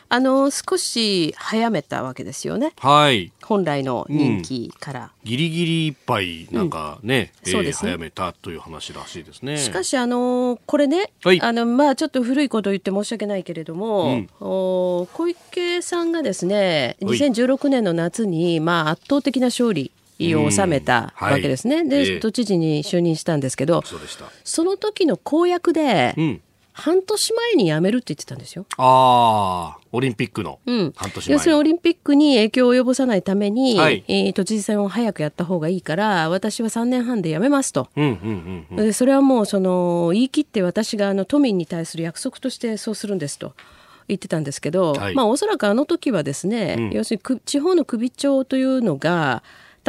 [0.10, 2.72] あの少し早めたわけですよね。
[2.78, 3.32] はい。
[3.44, 5.02] 本来の任期から。
[5.02, 9.58] うん、ギリギリいっぱいなんかね、うん、えー、早めたという話らしいですね。
[9.58, 19.92] しかしあのこれね、はい、あのまあちょっと古いことを言って申し訳ないけれども、うん、お小池さんがですね、2016年の夏にまあ圧倒的な勝利。
[20.20, 23.84] を収めたわけですね、はい、で、都知事に就任したんですけど、
[24.44, 26.42] その時の公約で、うん
[26.78, 28.68] 半年前に辞めるって言ってたんですよ。
[28.78, 30.60] ああ、オリンピックの。
[30.64, 30.94] うん。
[30.96, 31.34] 半年前。
[31.34, 37.90] 要するにオリンピックに影響を及ぼさないために、はい、えー、都知事選を早くやった方がいいから、私は3年半で辞めますと。
[37.96, 43.54] うんうんうん、うん、それはもう、その、言い切って私があの都民に対する約束としてそうするんですと。
[44.08, 49.44] 言ってたんですけど、はい、まあおそらくあの時はですね、うん、要するに地方の首長というのが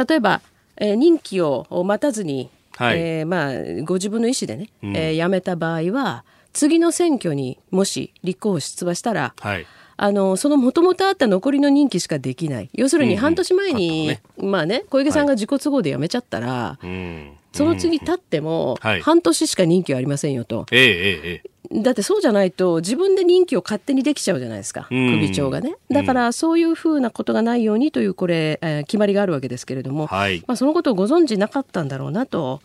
[0.07, 0.41] 例えば、
[0.77, 9.65] えー、任期を待たずに、はい、えー、まあ、ご自分の意思でね、うん、えー、辞めた場合は次の選挙にもし立候補出馬したら、はい、
[9.97, 12.69] あのそのもともとあった残りの任期しかできない。
[12.73, 20.65] 要するに半年前に、うんうん、まあね、小池さんが自己都合で辞めちゃったら、はい、その次立っても半年しか任期はありませんよと。
[20.71, 25.75] ええええだってそうじゃないと自分で任期を勝手にできちゃうじゃないですか、首長がね。
[25.91, 32.61] だからそういうふうなことがないようにというこれ、えー、決まりがあるわけですけれども、はい、まあ、そのことをご存知なかったんだろうなと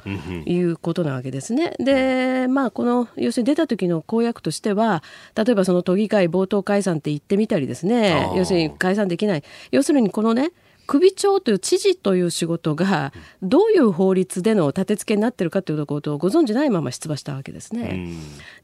[0.47, 1.75] いうことなわけですね。
[1.79, 5.03] で、まあ、この要するに出た時の公約としては
[5.35, 8.33] 例えばその都議会冒頭解散って言ってみたりですね。
[8.37, 9.43] 要するに解散できない。
[9.71, 10.53] 要するにこのね
[10.87, 18.09] 首長という知事という仕事がどういう法律での立て付けになってるかということをご存じないまま出馬したわけですね。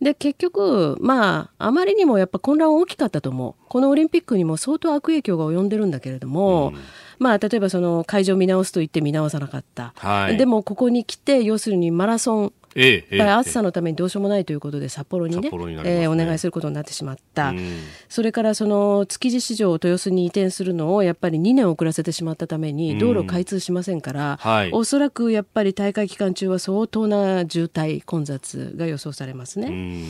[0.00, 6.72] で結局まああまりにもやっぱ混乱大きかったと思うこのオリンピックにも相当悪影響が及んでるんだけれども。
[7.18, 15.50] まあ、例えばその会場見直すと言って見直さなかった、はい、でもここに来て要するにマラソンええ、暑さのためにどうしようもないということで札幌にね
[15.82, 16.02] ね。
[16.02, 17.52] えー、お願いすることになってしまった、
[18.08, 30.04] それからその築地市場を豊洲に移転するのをやっぱり2年遅らせてしまったために道路開通しませんから、はい、おそらくやっぱり大会期間中は相当な渋滞混雑が予想されますね。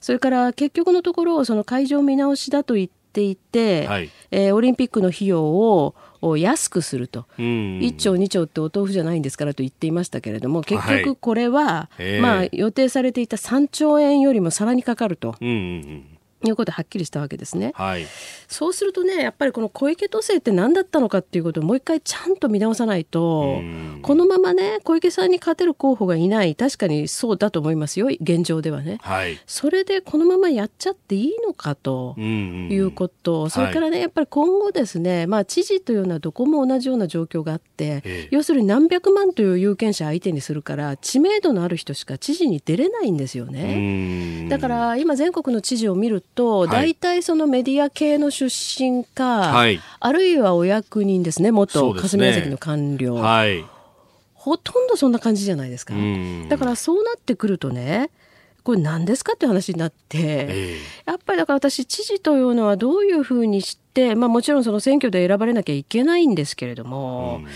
[0.00, 7.44] それから結局のところその会場見直しだと言っていて、はい、えー、オリンピックの費用をを安くすると、うん、
[7.80, 15.34] 1兆2兆ってお豆腐じゃないんですからと言っていましたけれども結局これは、はい、まあ、予定されていた3兆円よりもさらにかかると。
[15.40, 18.06] うんうんうんいうことはっきりしたわけですね、はい、
[18.48, 23.60] そうするとねやっぱりこの小池都政って何だったのかっていうことをもう一回ちゃんと見直さないと
[24.02, 26.54] このままね小池さんに勝てる候補がいない。
[26.60, 44.46] 確かにそうだと思いますよ現状ではね、はい、それでこのままやっちゃっていいのかということ、それからねやっぱり今後ですね、まあ、知事というのはどこも同じような状況があって、ええ、要するに何百万という有権者相手にするから知名度のある人しか知事に出れないんですよね。
[44.50, 53.14] だから今全国の知事を見ると、大体そのメディア系の出身か、はい、あるいはお役人ですね、元霞が関の官僚。
[53.14, 53.64] はい、
[54.34, 55.94] ほとんどそんな感じじゃないですか。
[56.48, 58.10] だからそうなってくるとね、
[58.62, 63.79] これ何ですかって話になって、えー、やっぱりだから私知事というのはどういうふうにして、
[64.16, 67.48] まあ、もちろんその選挙で選ばれなきゃいけないんですけれども、うん。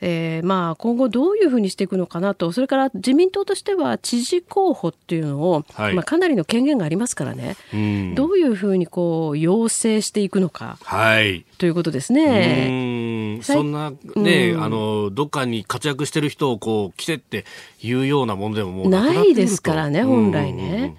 [0.00, 13.40] えー、まあ今後どういうふうにしていくのかなとそれから自民党としては知事候補っていうのを、はい、まあ、かなりの権限がありますからね、うん、どういうふうにこう要請していくのか、はい、ということですね。
[13.42, 17.44] そんなね、うん、あのどっかに活躍してる人をこう来てって
[17.82, 20.96] いうようなものでももうないですからね本来ね。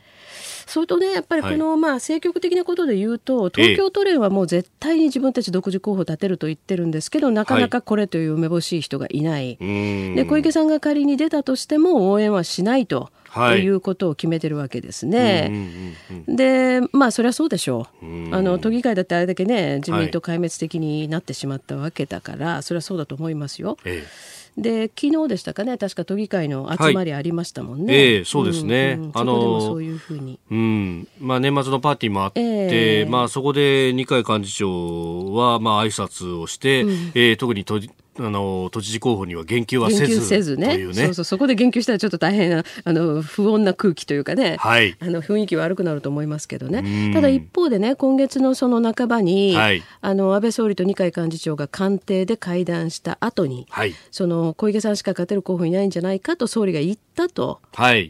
[0.77, 9.57] それとね、やっぱりこの、まあ、政局的なことで言うと、東京都連はもう絶対に自分たち独自候補を立てると言ってるんですけど、なかなかこれというめぼしい人がいない。
[9.57, 13.09] で、小池さんが仮に出たとしても応援はしないと。
[13.29, 15.95] はい、ということを決めてるわけですね。
[16.27, 18.35] でまあそれはそうでしょう。
[18.35, 23.77] あの都議会だってあれだけね自民党壊滅的になってしまったわけだから、はい、それはそうだと思いますよ。
[23.83, 27.93] ええで昨日でしたかね確か都議会の集まりありましたもんね。
[27.93, 28.95] はい、ええー、そうですね。
[28.97, 30.39] うんうん、あのそういうふうに。
[30.49, 37.79] うん、まあ年末のパーティーもあって、えー、まあそこで二階幹事長はまあ挨拶をして、うん、えー、特に都
[38.19, 47.11] あの都知事候補には言及はせずせずね、ね、そうそうそこで言及したらちょっと大変なあの不穏な空気というかね、はい、あの雰囲気悪くなると思いますけどね。
[47.13, 57.61] ただ一方でね今月のその半ばに、はい、あの安倍総理と二階幹事長が官邸で会談した後に、はい、その小池さんしか勝てる候補いないんじゃないかと総理が言ったと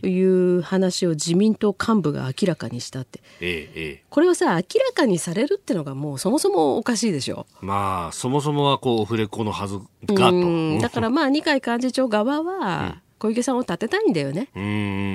[0.03, 0.17] い。
[0.27, 7.45] う話を自民党幹部が明らかにしたって、ええ、これをさ明らかにされるってのがもうそもそもおかしいでしょ。
[7.61, 10.81] まあそもそもはこうオフレコのはずがと。
[10.81, 14.49] だからまあ二階幹事長側は、小池さんを立てたいんだよね、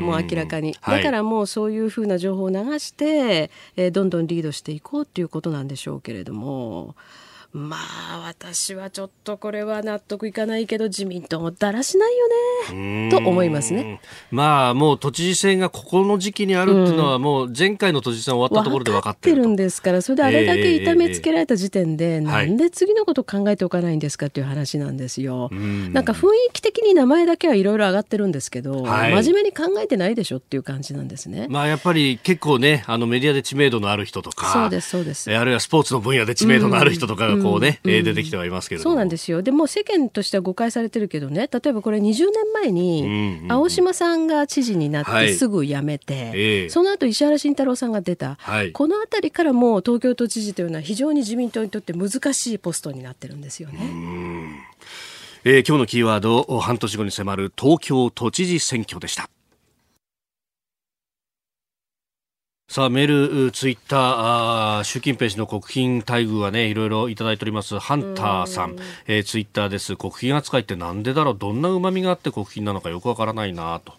[0.03, 6.97] もう明らかに、はい、だからもうそういうふうな情報を流して、えー、どんどんリードしていこうということなんでしょうけれども。
[7.53, 7.77] ま
[8.11, 12.29] あ私はちょっとこれは納得いかないけど自民党もだらしないよ
[12.73, 13.11] ね。
[13.11, 14.01] と思いますね。
[14.31, 25.51] まあもう都知事選がここの時期にあるっていうのはもう前回の都知事選終わったところで分かってるんですからそれであれだけ痛めつけられた時点で、えー、なんで次のことを考えておかないんですかっていう話なんですよ、
[25.93, 26.05] なん。
[26.05, 31.49] か雰囲気的に名前だけはいろいろ上がってるんですけど、はい、真面目に考えてないでしょっていう感じなんですね。
[31.51, 35.31] まあやっぱり結構ねあのメディアで知名度のある人とかそうですそうです。
[35.37, 39.43] あるいはスポーツの分野で知名度のある人とかがこうね、うんうん、出てきてはいますけれどそうなんですよ。
[39.43, 53.81] でも世間としては誤解されてるけどね例えばこれ20年前に青島さんが知事になってすぐ辞めて、はいその後石原慎太郎さんが出た、はい、この辺りからもう東京都知事というのは非常に自民党にとって難しいポストになってるんですよね。
[55.45, 59.29] えー、今日のキーワード半年後に迫る東京都知事選挙でした。
[62.73, 64.01] さあ、メール、ツイッター、
[64.79, 67.79] あ習近平氏の国賓待遇はね、いろいろいただいております。
[67.79, 69.95] ハンターさん、えー、ツイッターです。
[69.95, 71.37] 国賓扱いってなんでだろう？
[71.39, 73.93] どんな旨味があって国賓なのかよくわからないなと。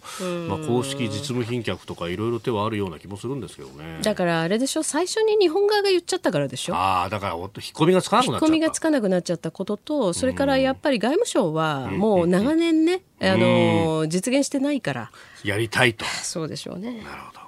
[0.49, 3.99] まあ、公式実務賓客とかいろいろ手はあるような気もするんですけどね。
[4.01, 4.81] だからあれでしょ？
[4.81, 6.73] 最初に日本側が言っちゃったからでしょ？
[6.73, 8.45] ああ、だから、引っ込みがつかなくなっちゃった。
[8.47, 15.11] 引っ込みがつかなくなっちゃったことと、それからやっぱり外務省はもう長年ね、あの、実現してないから。
[15.43, 16.05] やりたいと。
[16.05, 17.03] そうでしょうね。
[17.03, 17.42] なるほど。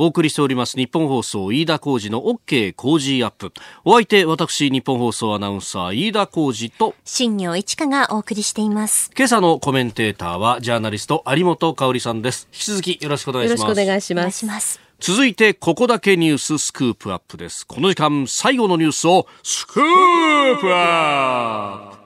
[0.00, 3.52] お送りしております日本放送飯田浩二の OK 工事アップ。
[3.84, 9.10] お相手、私、日本放送アナウンサー飯田浩二と、新業一華がお送りしています。
[9.14, 12.48] 今朝のコメンテーターは、ジャーナリスト、有本香里さんです。
[12.50, 13.60] 引き続きよろしくお願いします。
[13.60, 14.80] よろしくお願いします。
[15.00, 17.66] 続いて、ここだけニューススクープアップです。
[17.66, 22.00] この時間、最後のニュースを、スクープアップ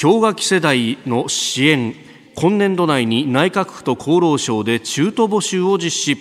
[0.00, 2.09] 氷河期世代の支援
[2.40, 6.16] 今年度内に内閣府と厚労省で中途募集を実施。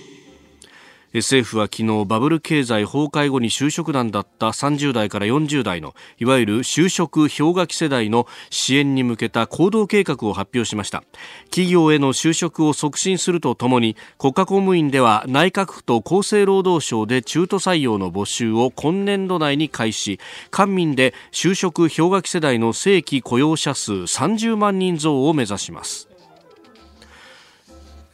[1.14, 11.06] 政府は昨日バブル経済崩壊後に就職難だった30代から40代のいわゆる就職氷河期世代の支援に向けた行動計画を発表しました。
[11.46, 20.20] 企業への就職を促進するとともに国家公務員では内閣府と厚生労働省で中途採用の募集を今年度内に開始。
[20.52, 26.09] 官民で就職氷河期世代の正規雇用者数30万人増を目指します。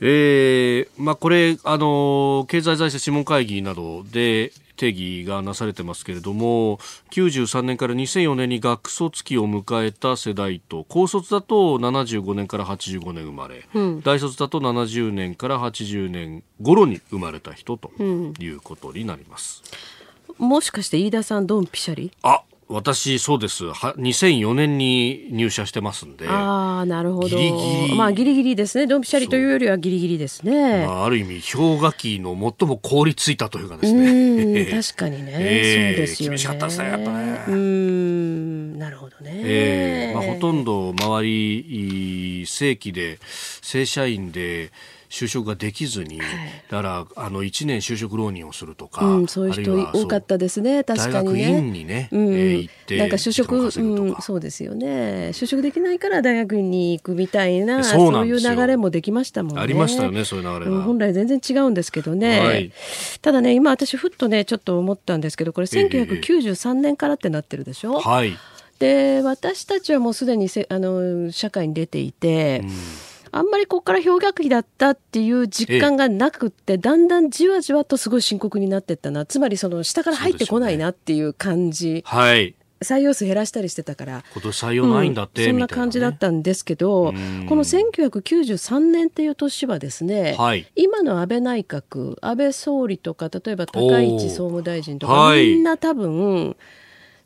[0.01, 6.77] えーまあ、これ、あの経済財政諮問会議などで定義がなされてますけれども
[7.11, 19.63] 93年から2004年に学卒期を迎えた世代と高卒だと75年から85年生まれ、うん、大卒だと70年から80年頃に生まれた人ということになります、
[20.39, 22.11] うん、もしかして飯田さんドンピシャリ？
[22.21, 23.65] あ私、そうです。
[23.65, 26.27] は2004年に入社してますんで。
[26.27, 27.27] ああ、なるほど。
[27.27, 27.95] ギリギリ。
[27.95, 28.87] まあ、ギリギリですね。
[28.87, 30.85] ドンピシャリというよりはギリギリですね。
[30.87, 34.65] まあ、ある意味、氷河期の最も凍りついたというかですね。
[34.81, 36.37] 確かにね、えー、そうですよね。
[36.37, 37.43] 厳しかったですね、やっぱね。
[37.49, 39.31] うん、なるほどね。
[39.43, 43.19] えー、まあ、ほとんど周り、正規で、
[43.61, 44.71] 正社員で、
[45.15, 46.29] 就職ができずに、はい、
[46.69, 50.83] だからあの1年就職浪人をするとか、うん、そういう人多かったですね。
[50.83, 51.43] 確かにね。
[51.45, 55.29] 大学院にね、うん、えー、行ってなんか就職、うん、そうですよね。
[55.31, 59.61] 就職できないから大学院に行くみたいなそういう流れもできましたもんね。
[59.61, 62.73] ありましたよねそういう流れは、うん、本来全然違うんですけどね、はい、
[63.21, 68.01] ただね今私ふっとねちょっと思ったんですけどこれ1993年からってなってるでしょ？
[68.01, 68.37] はい。
[68.79, 72.71] で私たちはもうすでにせあの社会に出ていて、うん
[73.35, 79.25] あんまりここから氷河期だったっていう実感がなくって、だんだんじわじわとすごい深刻になっていったな。
[79.25, 82.01] つまりその下から入ってこないなっていう感じ。
[82.05, 82.55] はい。
[82.81, 84.23] 採用数減らしたりしてたから。
[84.33, 96.55] 今年採用ないんだって、うん、そんな感じだったんですけど、ね、この1993年っていう年はですね、はい、今の安倍内閣安倍総理とか例えば高市総務大臣とかみんな多分、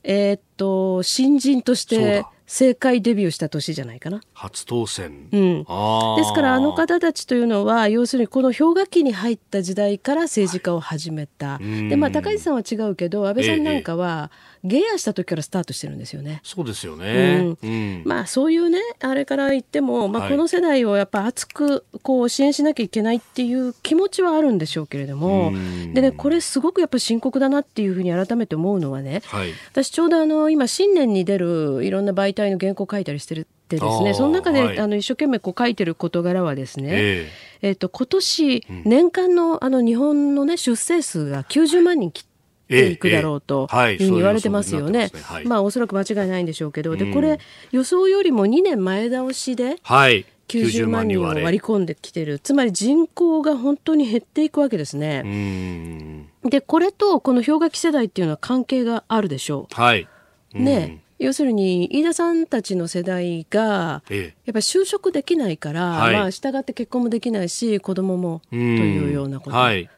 [0.03, 4.22] えー、っと新人として政界デビューした年じゃないかな。
[4.34, 5.30] 初当選。
[5.32, 5.58] うん。
[5.60, 11.60] ですからあの方たちというのは要するにこの氷河期に入った時代から政治家を始めた。
[11.60, 14.32] はい、でまあ高市さんは違うけど安倍さんなんかは、
[14.64, 16.41] ゲアした時からスタートしてるんですよね。
[16.43, 17.55] そうですよね。
[17.62, 25.51] うん、まあそういうねあれから言っても、まあ、この世代をやっぱ熱くこう支援しなきゃいけないっていう気持ちはあるんでしょうけれども、
[25.93, 34.14] でねこれすごくやっぱ深刻だなっていうふうに改めて思うのはね、はい、私ちょうどあの今新年に出るいろんな媒体の原稿書いたりしてるってですね。
[34.14, 42.26] その中で、はい、あの一生懸命こう書いてる事柄はですね、えー、えーと今年年間のあの日本のね出生数が90万人切っ
[42.70, 45.11] ていくだろうというふうに言われてますよね。
[45.45, 47.39] まあおそらく間違いないんでしょうけど、でこれ
[47.72, 56.26] 予想よりも2年前倒しで、はい90万人を割り込んできてるつまり人口が本当に減っていくわけですね。
[56.43, 59.76] でこれとこの氷河期世代っていうのは関係があるでしょう。
[59.76, 60.07] はい、
[60.53, 69.57] ね要するに飯田さんたちの世代が、やっぱり就職できないから、はい、まあ従って結婚もできないし子供もというようなこと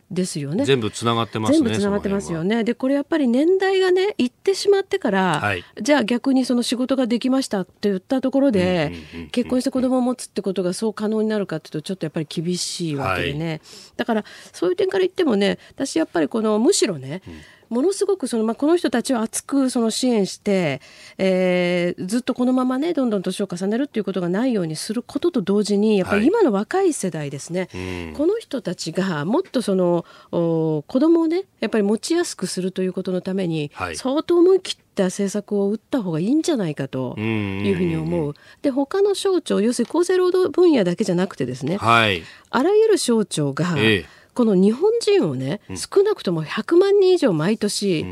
[0.10, 0.66] ですよね。
[0.66, 1.60] 全部つながってますね。
[1.60, 2.64] 全部つながってますよね。
[2.64, 8.92] でこれやっぱり年代がねいってしまってから、はい、じゃあ逆にその仕事ができましたって言ったところで、
[9.32, 13.48] 結婚して子供を持つってことがそう可能になるかっていうとちょっとやっぱり厳しいわけでね。
[13.48, 13.62] はい、
[13.98, 17.34] だからそういう点から言ってもね私やっぱりこのむしろね、うん
[17.72, 20.82] ものすごくその、まあ、この人たちを熱くその支援して、
[21.18, 38.34] えー、ずっとこのままねどんどん年を重ねるっていうことがないようにすることと同時にやっぱり今の若い世代ですね、はい、この人たちがもっとそのお子供をねやっぱり持ちやすくするということのために、はい、相当思い切った政策を打った方がいいんじゃないかというふうに思う。
[38.62, 48.06] で他の省庁要するに厚生労働分野だけじゃなくてですね、はい、あらゆる省庁が、ええこの日本人をね、少なくとも100万人以上毎年、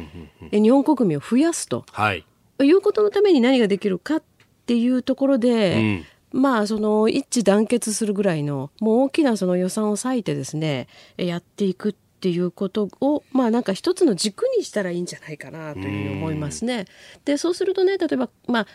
[0.52, 2.26] 日本国民を増やすと、はい、
[2.62, 4.24] いうことのために何ができるかっ
[4.66, 6.04] ていうところで、
[6.34, 16.86] うん、まあその一致団結するぐらいのもう大きなその予算を割いてですねやっていくっていうことをまあなんか一つの軸にしたらいいんじゃないかなというふうに思いますね。
[17.26, 18.68] でそうするとね例えばまあ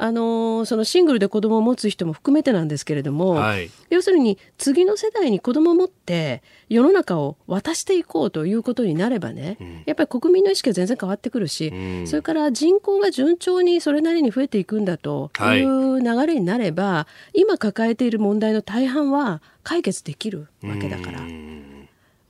[0.00, 15.64] あのそのシングルで子供を持つ人も含めてなんですけれども、はい、要するに次の世代に子供を持って世の中を渡していこうということになればね、うん、やっぱり国民の意識は全然変わってくるし、うん、それから人口が順調にそれなりに増えていくんだとい。
[15.64, 21.20] う流れになれば、はい、今抱えている問題の大半は解決できるわけだから。
[21.20, 21.67] うん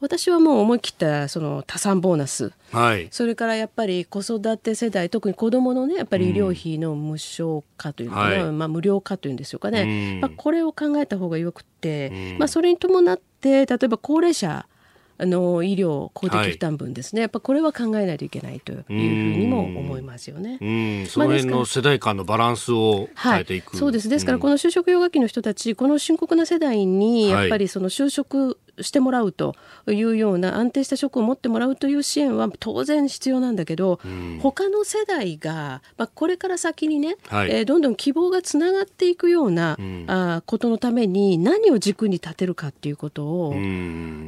[0.00, 14.66] 私はもう思い切ったその多産ボーナス、はい、それからやっぱり子育て世代特に子どものねやっぱり医療費の無償化というか、ね、うん、まあ、無料化というんでしょうかね、うん、まあ、これを考えた方がよくて、うん、まあ、それに伴って例えば高齢者
[15.20, 20.58] あの医療公的負担分ですね、はい、やっぱこれは考えないといけないというふうにも思いますよね。
[20.60, 21.06] うん。
[21.06, 24.08] その辺の世代間のバランスを変えていく、はい、そうです。
[24.08, 29.54] ですからこの就職氷河期の人たちこの深刻な世代にやっぱりその就職してもらうと
[29.86, 43.54] いうような安定した職を持ってもらうという支援は当然必要なんだけど、うん、他の世代が、まあ、これから先にね、はい、えー、どんどん希望がつながっていくような、うん、あことのために何を軸に立てるかっていうことを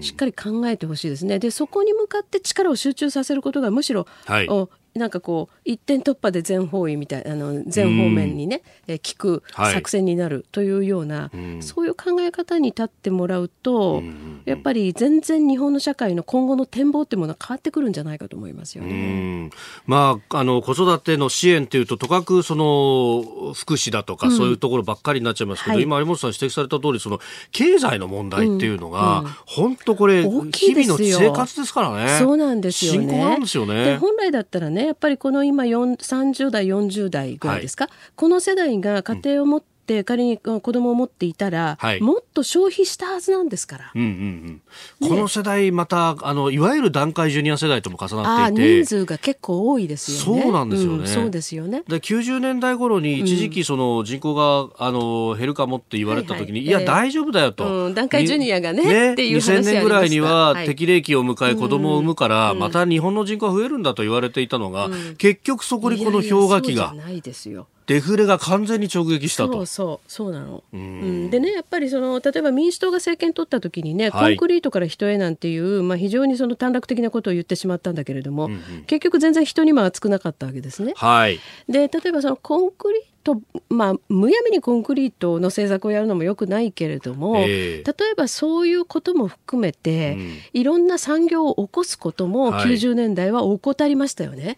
[0.01, 1.39] しっかり考えてほしいですね。
[1.39, 4.49] でそこに向かって力を集中させることがむしろ、はい、
[4.95, 14.03] なんかこう一点突破で全方位みたいあの全方面にね、え聞く作戦になるというような、はい、そういう考え方に立ってもらうと、
[14.45, 19.51] やっぱり全然日本の社会の今後の展望っていうものは変わってくるんじゃないかと思いますよね。
[19.87, 27.21] まああの子育ての支援というととかくその福祉だとか、そういうところばっかりになっちゃいますけど、はい、今有本さん指摘された通りその
[27.53, 32.19] 経済の問題っていうのが、本、当、これ日々の生活ですからね。
[32.19, 32.99] そうなんですよね。
[32.99, 33.97] 深刻なんですよね。
[33.99, 34.87] 本来だったらねね。
[34.87, 44.61] やっぱりこの今30代40代ぐらいですか、はい、この世代が家庭を持ってって仮に子供を持っていたら、はい、もっと消費したはずなんですから、うんうん
[45.03, 48.77] うん、この世代またあのいわゆる団塊ジュニア世代とも重なっていて。
[48.81, 50.43] 人数が結構多いですよね。
[50.43, 51.83] そうなんですよね、うん、そうですよね。
[51.89, 64.89] で90年代頃に一時期その人口が、あの減るかもって言われた時に、はいはい、いや大丈夫だよと、うん、団塊ジュニアがねねっていう話2000年ぐらいには適齢期を迎え子供を産むから、また日本の人口が増えるんだと言われていたのが、
[65.19, 66.85] 結局そこにこの氷河期が。
[66.85, 69.53] いやいやないですよデフレが完全に直撃したと。
[69.55, 70.63] そうそうそうなの。
[70.73, 80.93] うん、でねやっぱりその例えば民主党が政権取った時にね、コンクリートから人へなんていうまあ非常にその短絡的なことを言ってしまったんだけれども、うんうん、結局全然人にも熱くなかったわけですね。
[80.95, 81.41] はい。
[81.69, 83.03] で例えばそのコンクリー
[83.35, 94.45] と、まあ、むやみにコンクリートの政策をやるのもよくないけれども、えー、例えばそういうことも含めて、うん、いろんな産業を起こすことも90年代は怠りましたよね。
[94.45, 94.57] はい、あ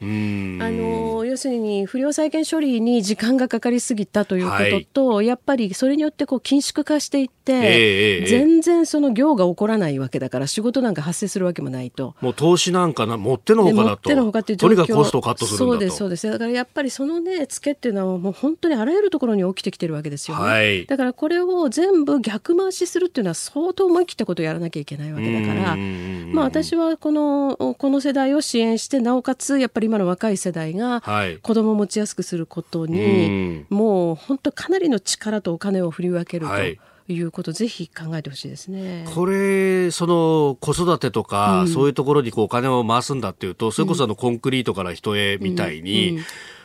[0.71, 12.15] の要するに不良債権処理に時間がかかりすぎたということと、はい、やっぱりそれによってこう緊縮化していって、えー、全然その業が起こらないわけだから仕事なんか発生するわけもないと。
[12.21, 13.89] もう投資なんかなもってのほかだと。
[13.89, 16.31] もってのほかっていうとにかくコストをカットするそうですそうです。
[16.31, 31.03] だからやっぱりそのねツケっていうのはもう本当にあらゆるところに起きてきてるわけですよね、はい、だからこれを全部逆回しするっていうのは相当思い切ったことをやらなきゃいけないわけだからまあ私はこのこの世代を支援してなおかつやっぱり今の若い世代が
[31.43, 36.53] 子供を持ちやすくすることに、もう本当かなりの力とお金を振り分けると。
[36.53, 36.79] はい。
[37.09, 39.05] いうことぜひ考えてほしいですね。
[39.13, 46.25] これその子育てとか、うん、そういうところにこうお金を回すんだっていうとそれこそあのコンクリートから人へみたいに、うんうん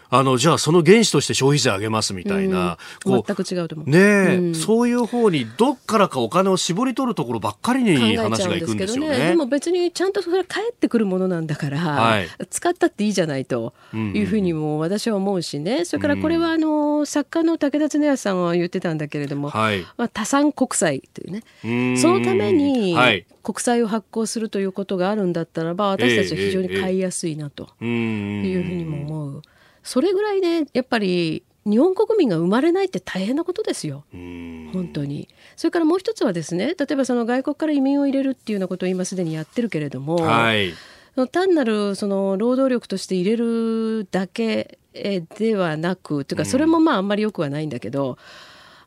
[0.09, 2.77] あの、じゃあその原資として消費税上げますみたいな。
[3.05, 3.89] うん、全く違うと思う。
[3.89, 9.17] ねえ、うん、そういう方にどっからかお金を絞り取るところばっかりに話がいくんですよね。
[9.17, 15.85] ねでも別にちゃんとそれ返ってくるものなんだから、はい、使ったっていいじゃないというふうにも私は思うしね。
[15.85, 21.97] それからこれはあの、作家の武田恒康さんは言ってたんだけれども、はい、まあ、多産国債というね。
[21.97, 22.95] そのために、
[23.43, 29.41] 国債を発行するということがあるんだったらば、私たちは非常に買いやすいなというふうにも思う。
[29.87, 35.29] それぐらいで、ね、やっぱり日本国民が生まれないって大変なことですよ、本当に。
[35.55, 40.73] それからもう一つはですね、例えばその外国から移民を入れるっていうようなことを今すでにやってるけれども、はい、
[41.31, 48.17] 単なるその労働力として入れるだけではなく、というかそれもまああんまりよくはないんだけど、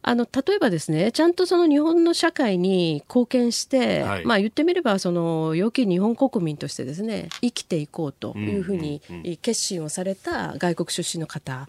[0.02, 9.02] あの例えばですねちゃんとその日本の社会に貢献して、はい、まあ言ってみればその良き日本国民としてですね生きていこうというふうに
[9.42, 11.66] 決心をされた外国出身の方、はい、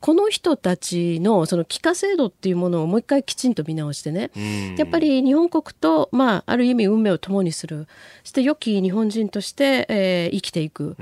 [0.00, 4.30] この人たちのその帰化制度っていうものをもう一回きちんと見直してね、
[4.78, 7.86] やっぱり日本国と、まあ、ある意味運命を共にする。
[8.22, 10.96] そして良き日本人として、えー、生きていく、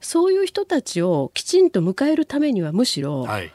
[0.00, 3.52] そういう人たちをきちんと迎えるためにはむしろ、はい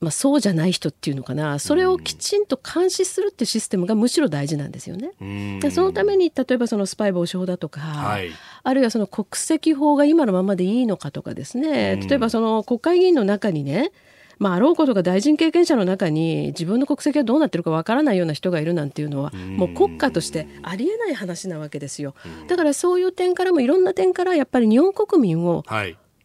[0.00, 1.58] まあ、そうじゃない人っていうのかな。
[1.58, 5.12] それをきちんと監視するってシステムがむしろ大事なんですよね。
[5.60, 8.30] でそのために例えばそのスパイ防止法だとか、はい、
[8.62, 11.96] あるいはその国籍法が今のままでいいのかとかですね。
[11.96, 13.92] 例えばその国会議員の中にね
[14.40, 22.14] まあ、あろうことが大臣経験者の中に自分の国籍がどうなってるかわからないような人がいるなんていうのはもう国家としてありえない話なわけですよ。
[22.48, 25.62] だからそういう点からもいろんな点からやっぱり日本国民を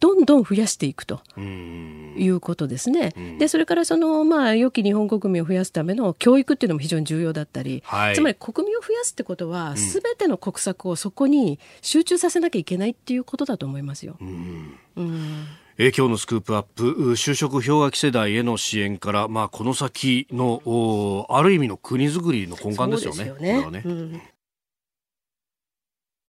[0.06, 3.10] どんどん増やしていくということですね。
[3.39, 14.16] でそれからその、まあ、良き日本国民を増やすための教育っていうのも非常に重要だったり、はい、つまり国民を増やすってことは、すべての国策をそこに集中させなきゃいけないっていうことだと思いますよ。
[14.22, 14.78] うん。
[14.95, 15.47] うん。
[15.80, 16.84] え今日のスクープアップ
[17.14, 23.28] 就職氷河期世代への支援から、まあ、この先のある意味の国づくりの根幹ですよね。
[23.28, 23.36] よ
[23.72, 23.72] ね。
[23.72, 23.82] ね。
[23.84, 24.22] うん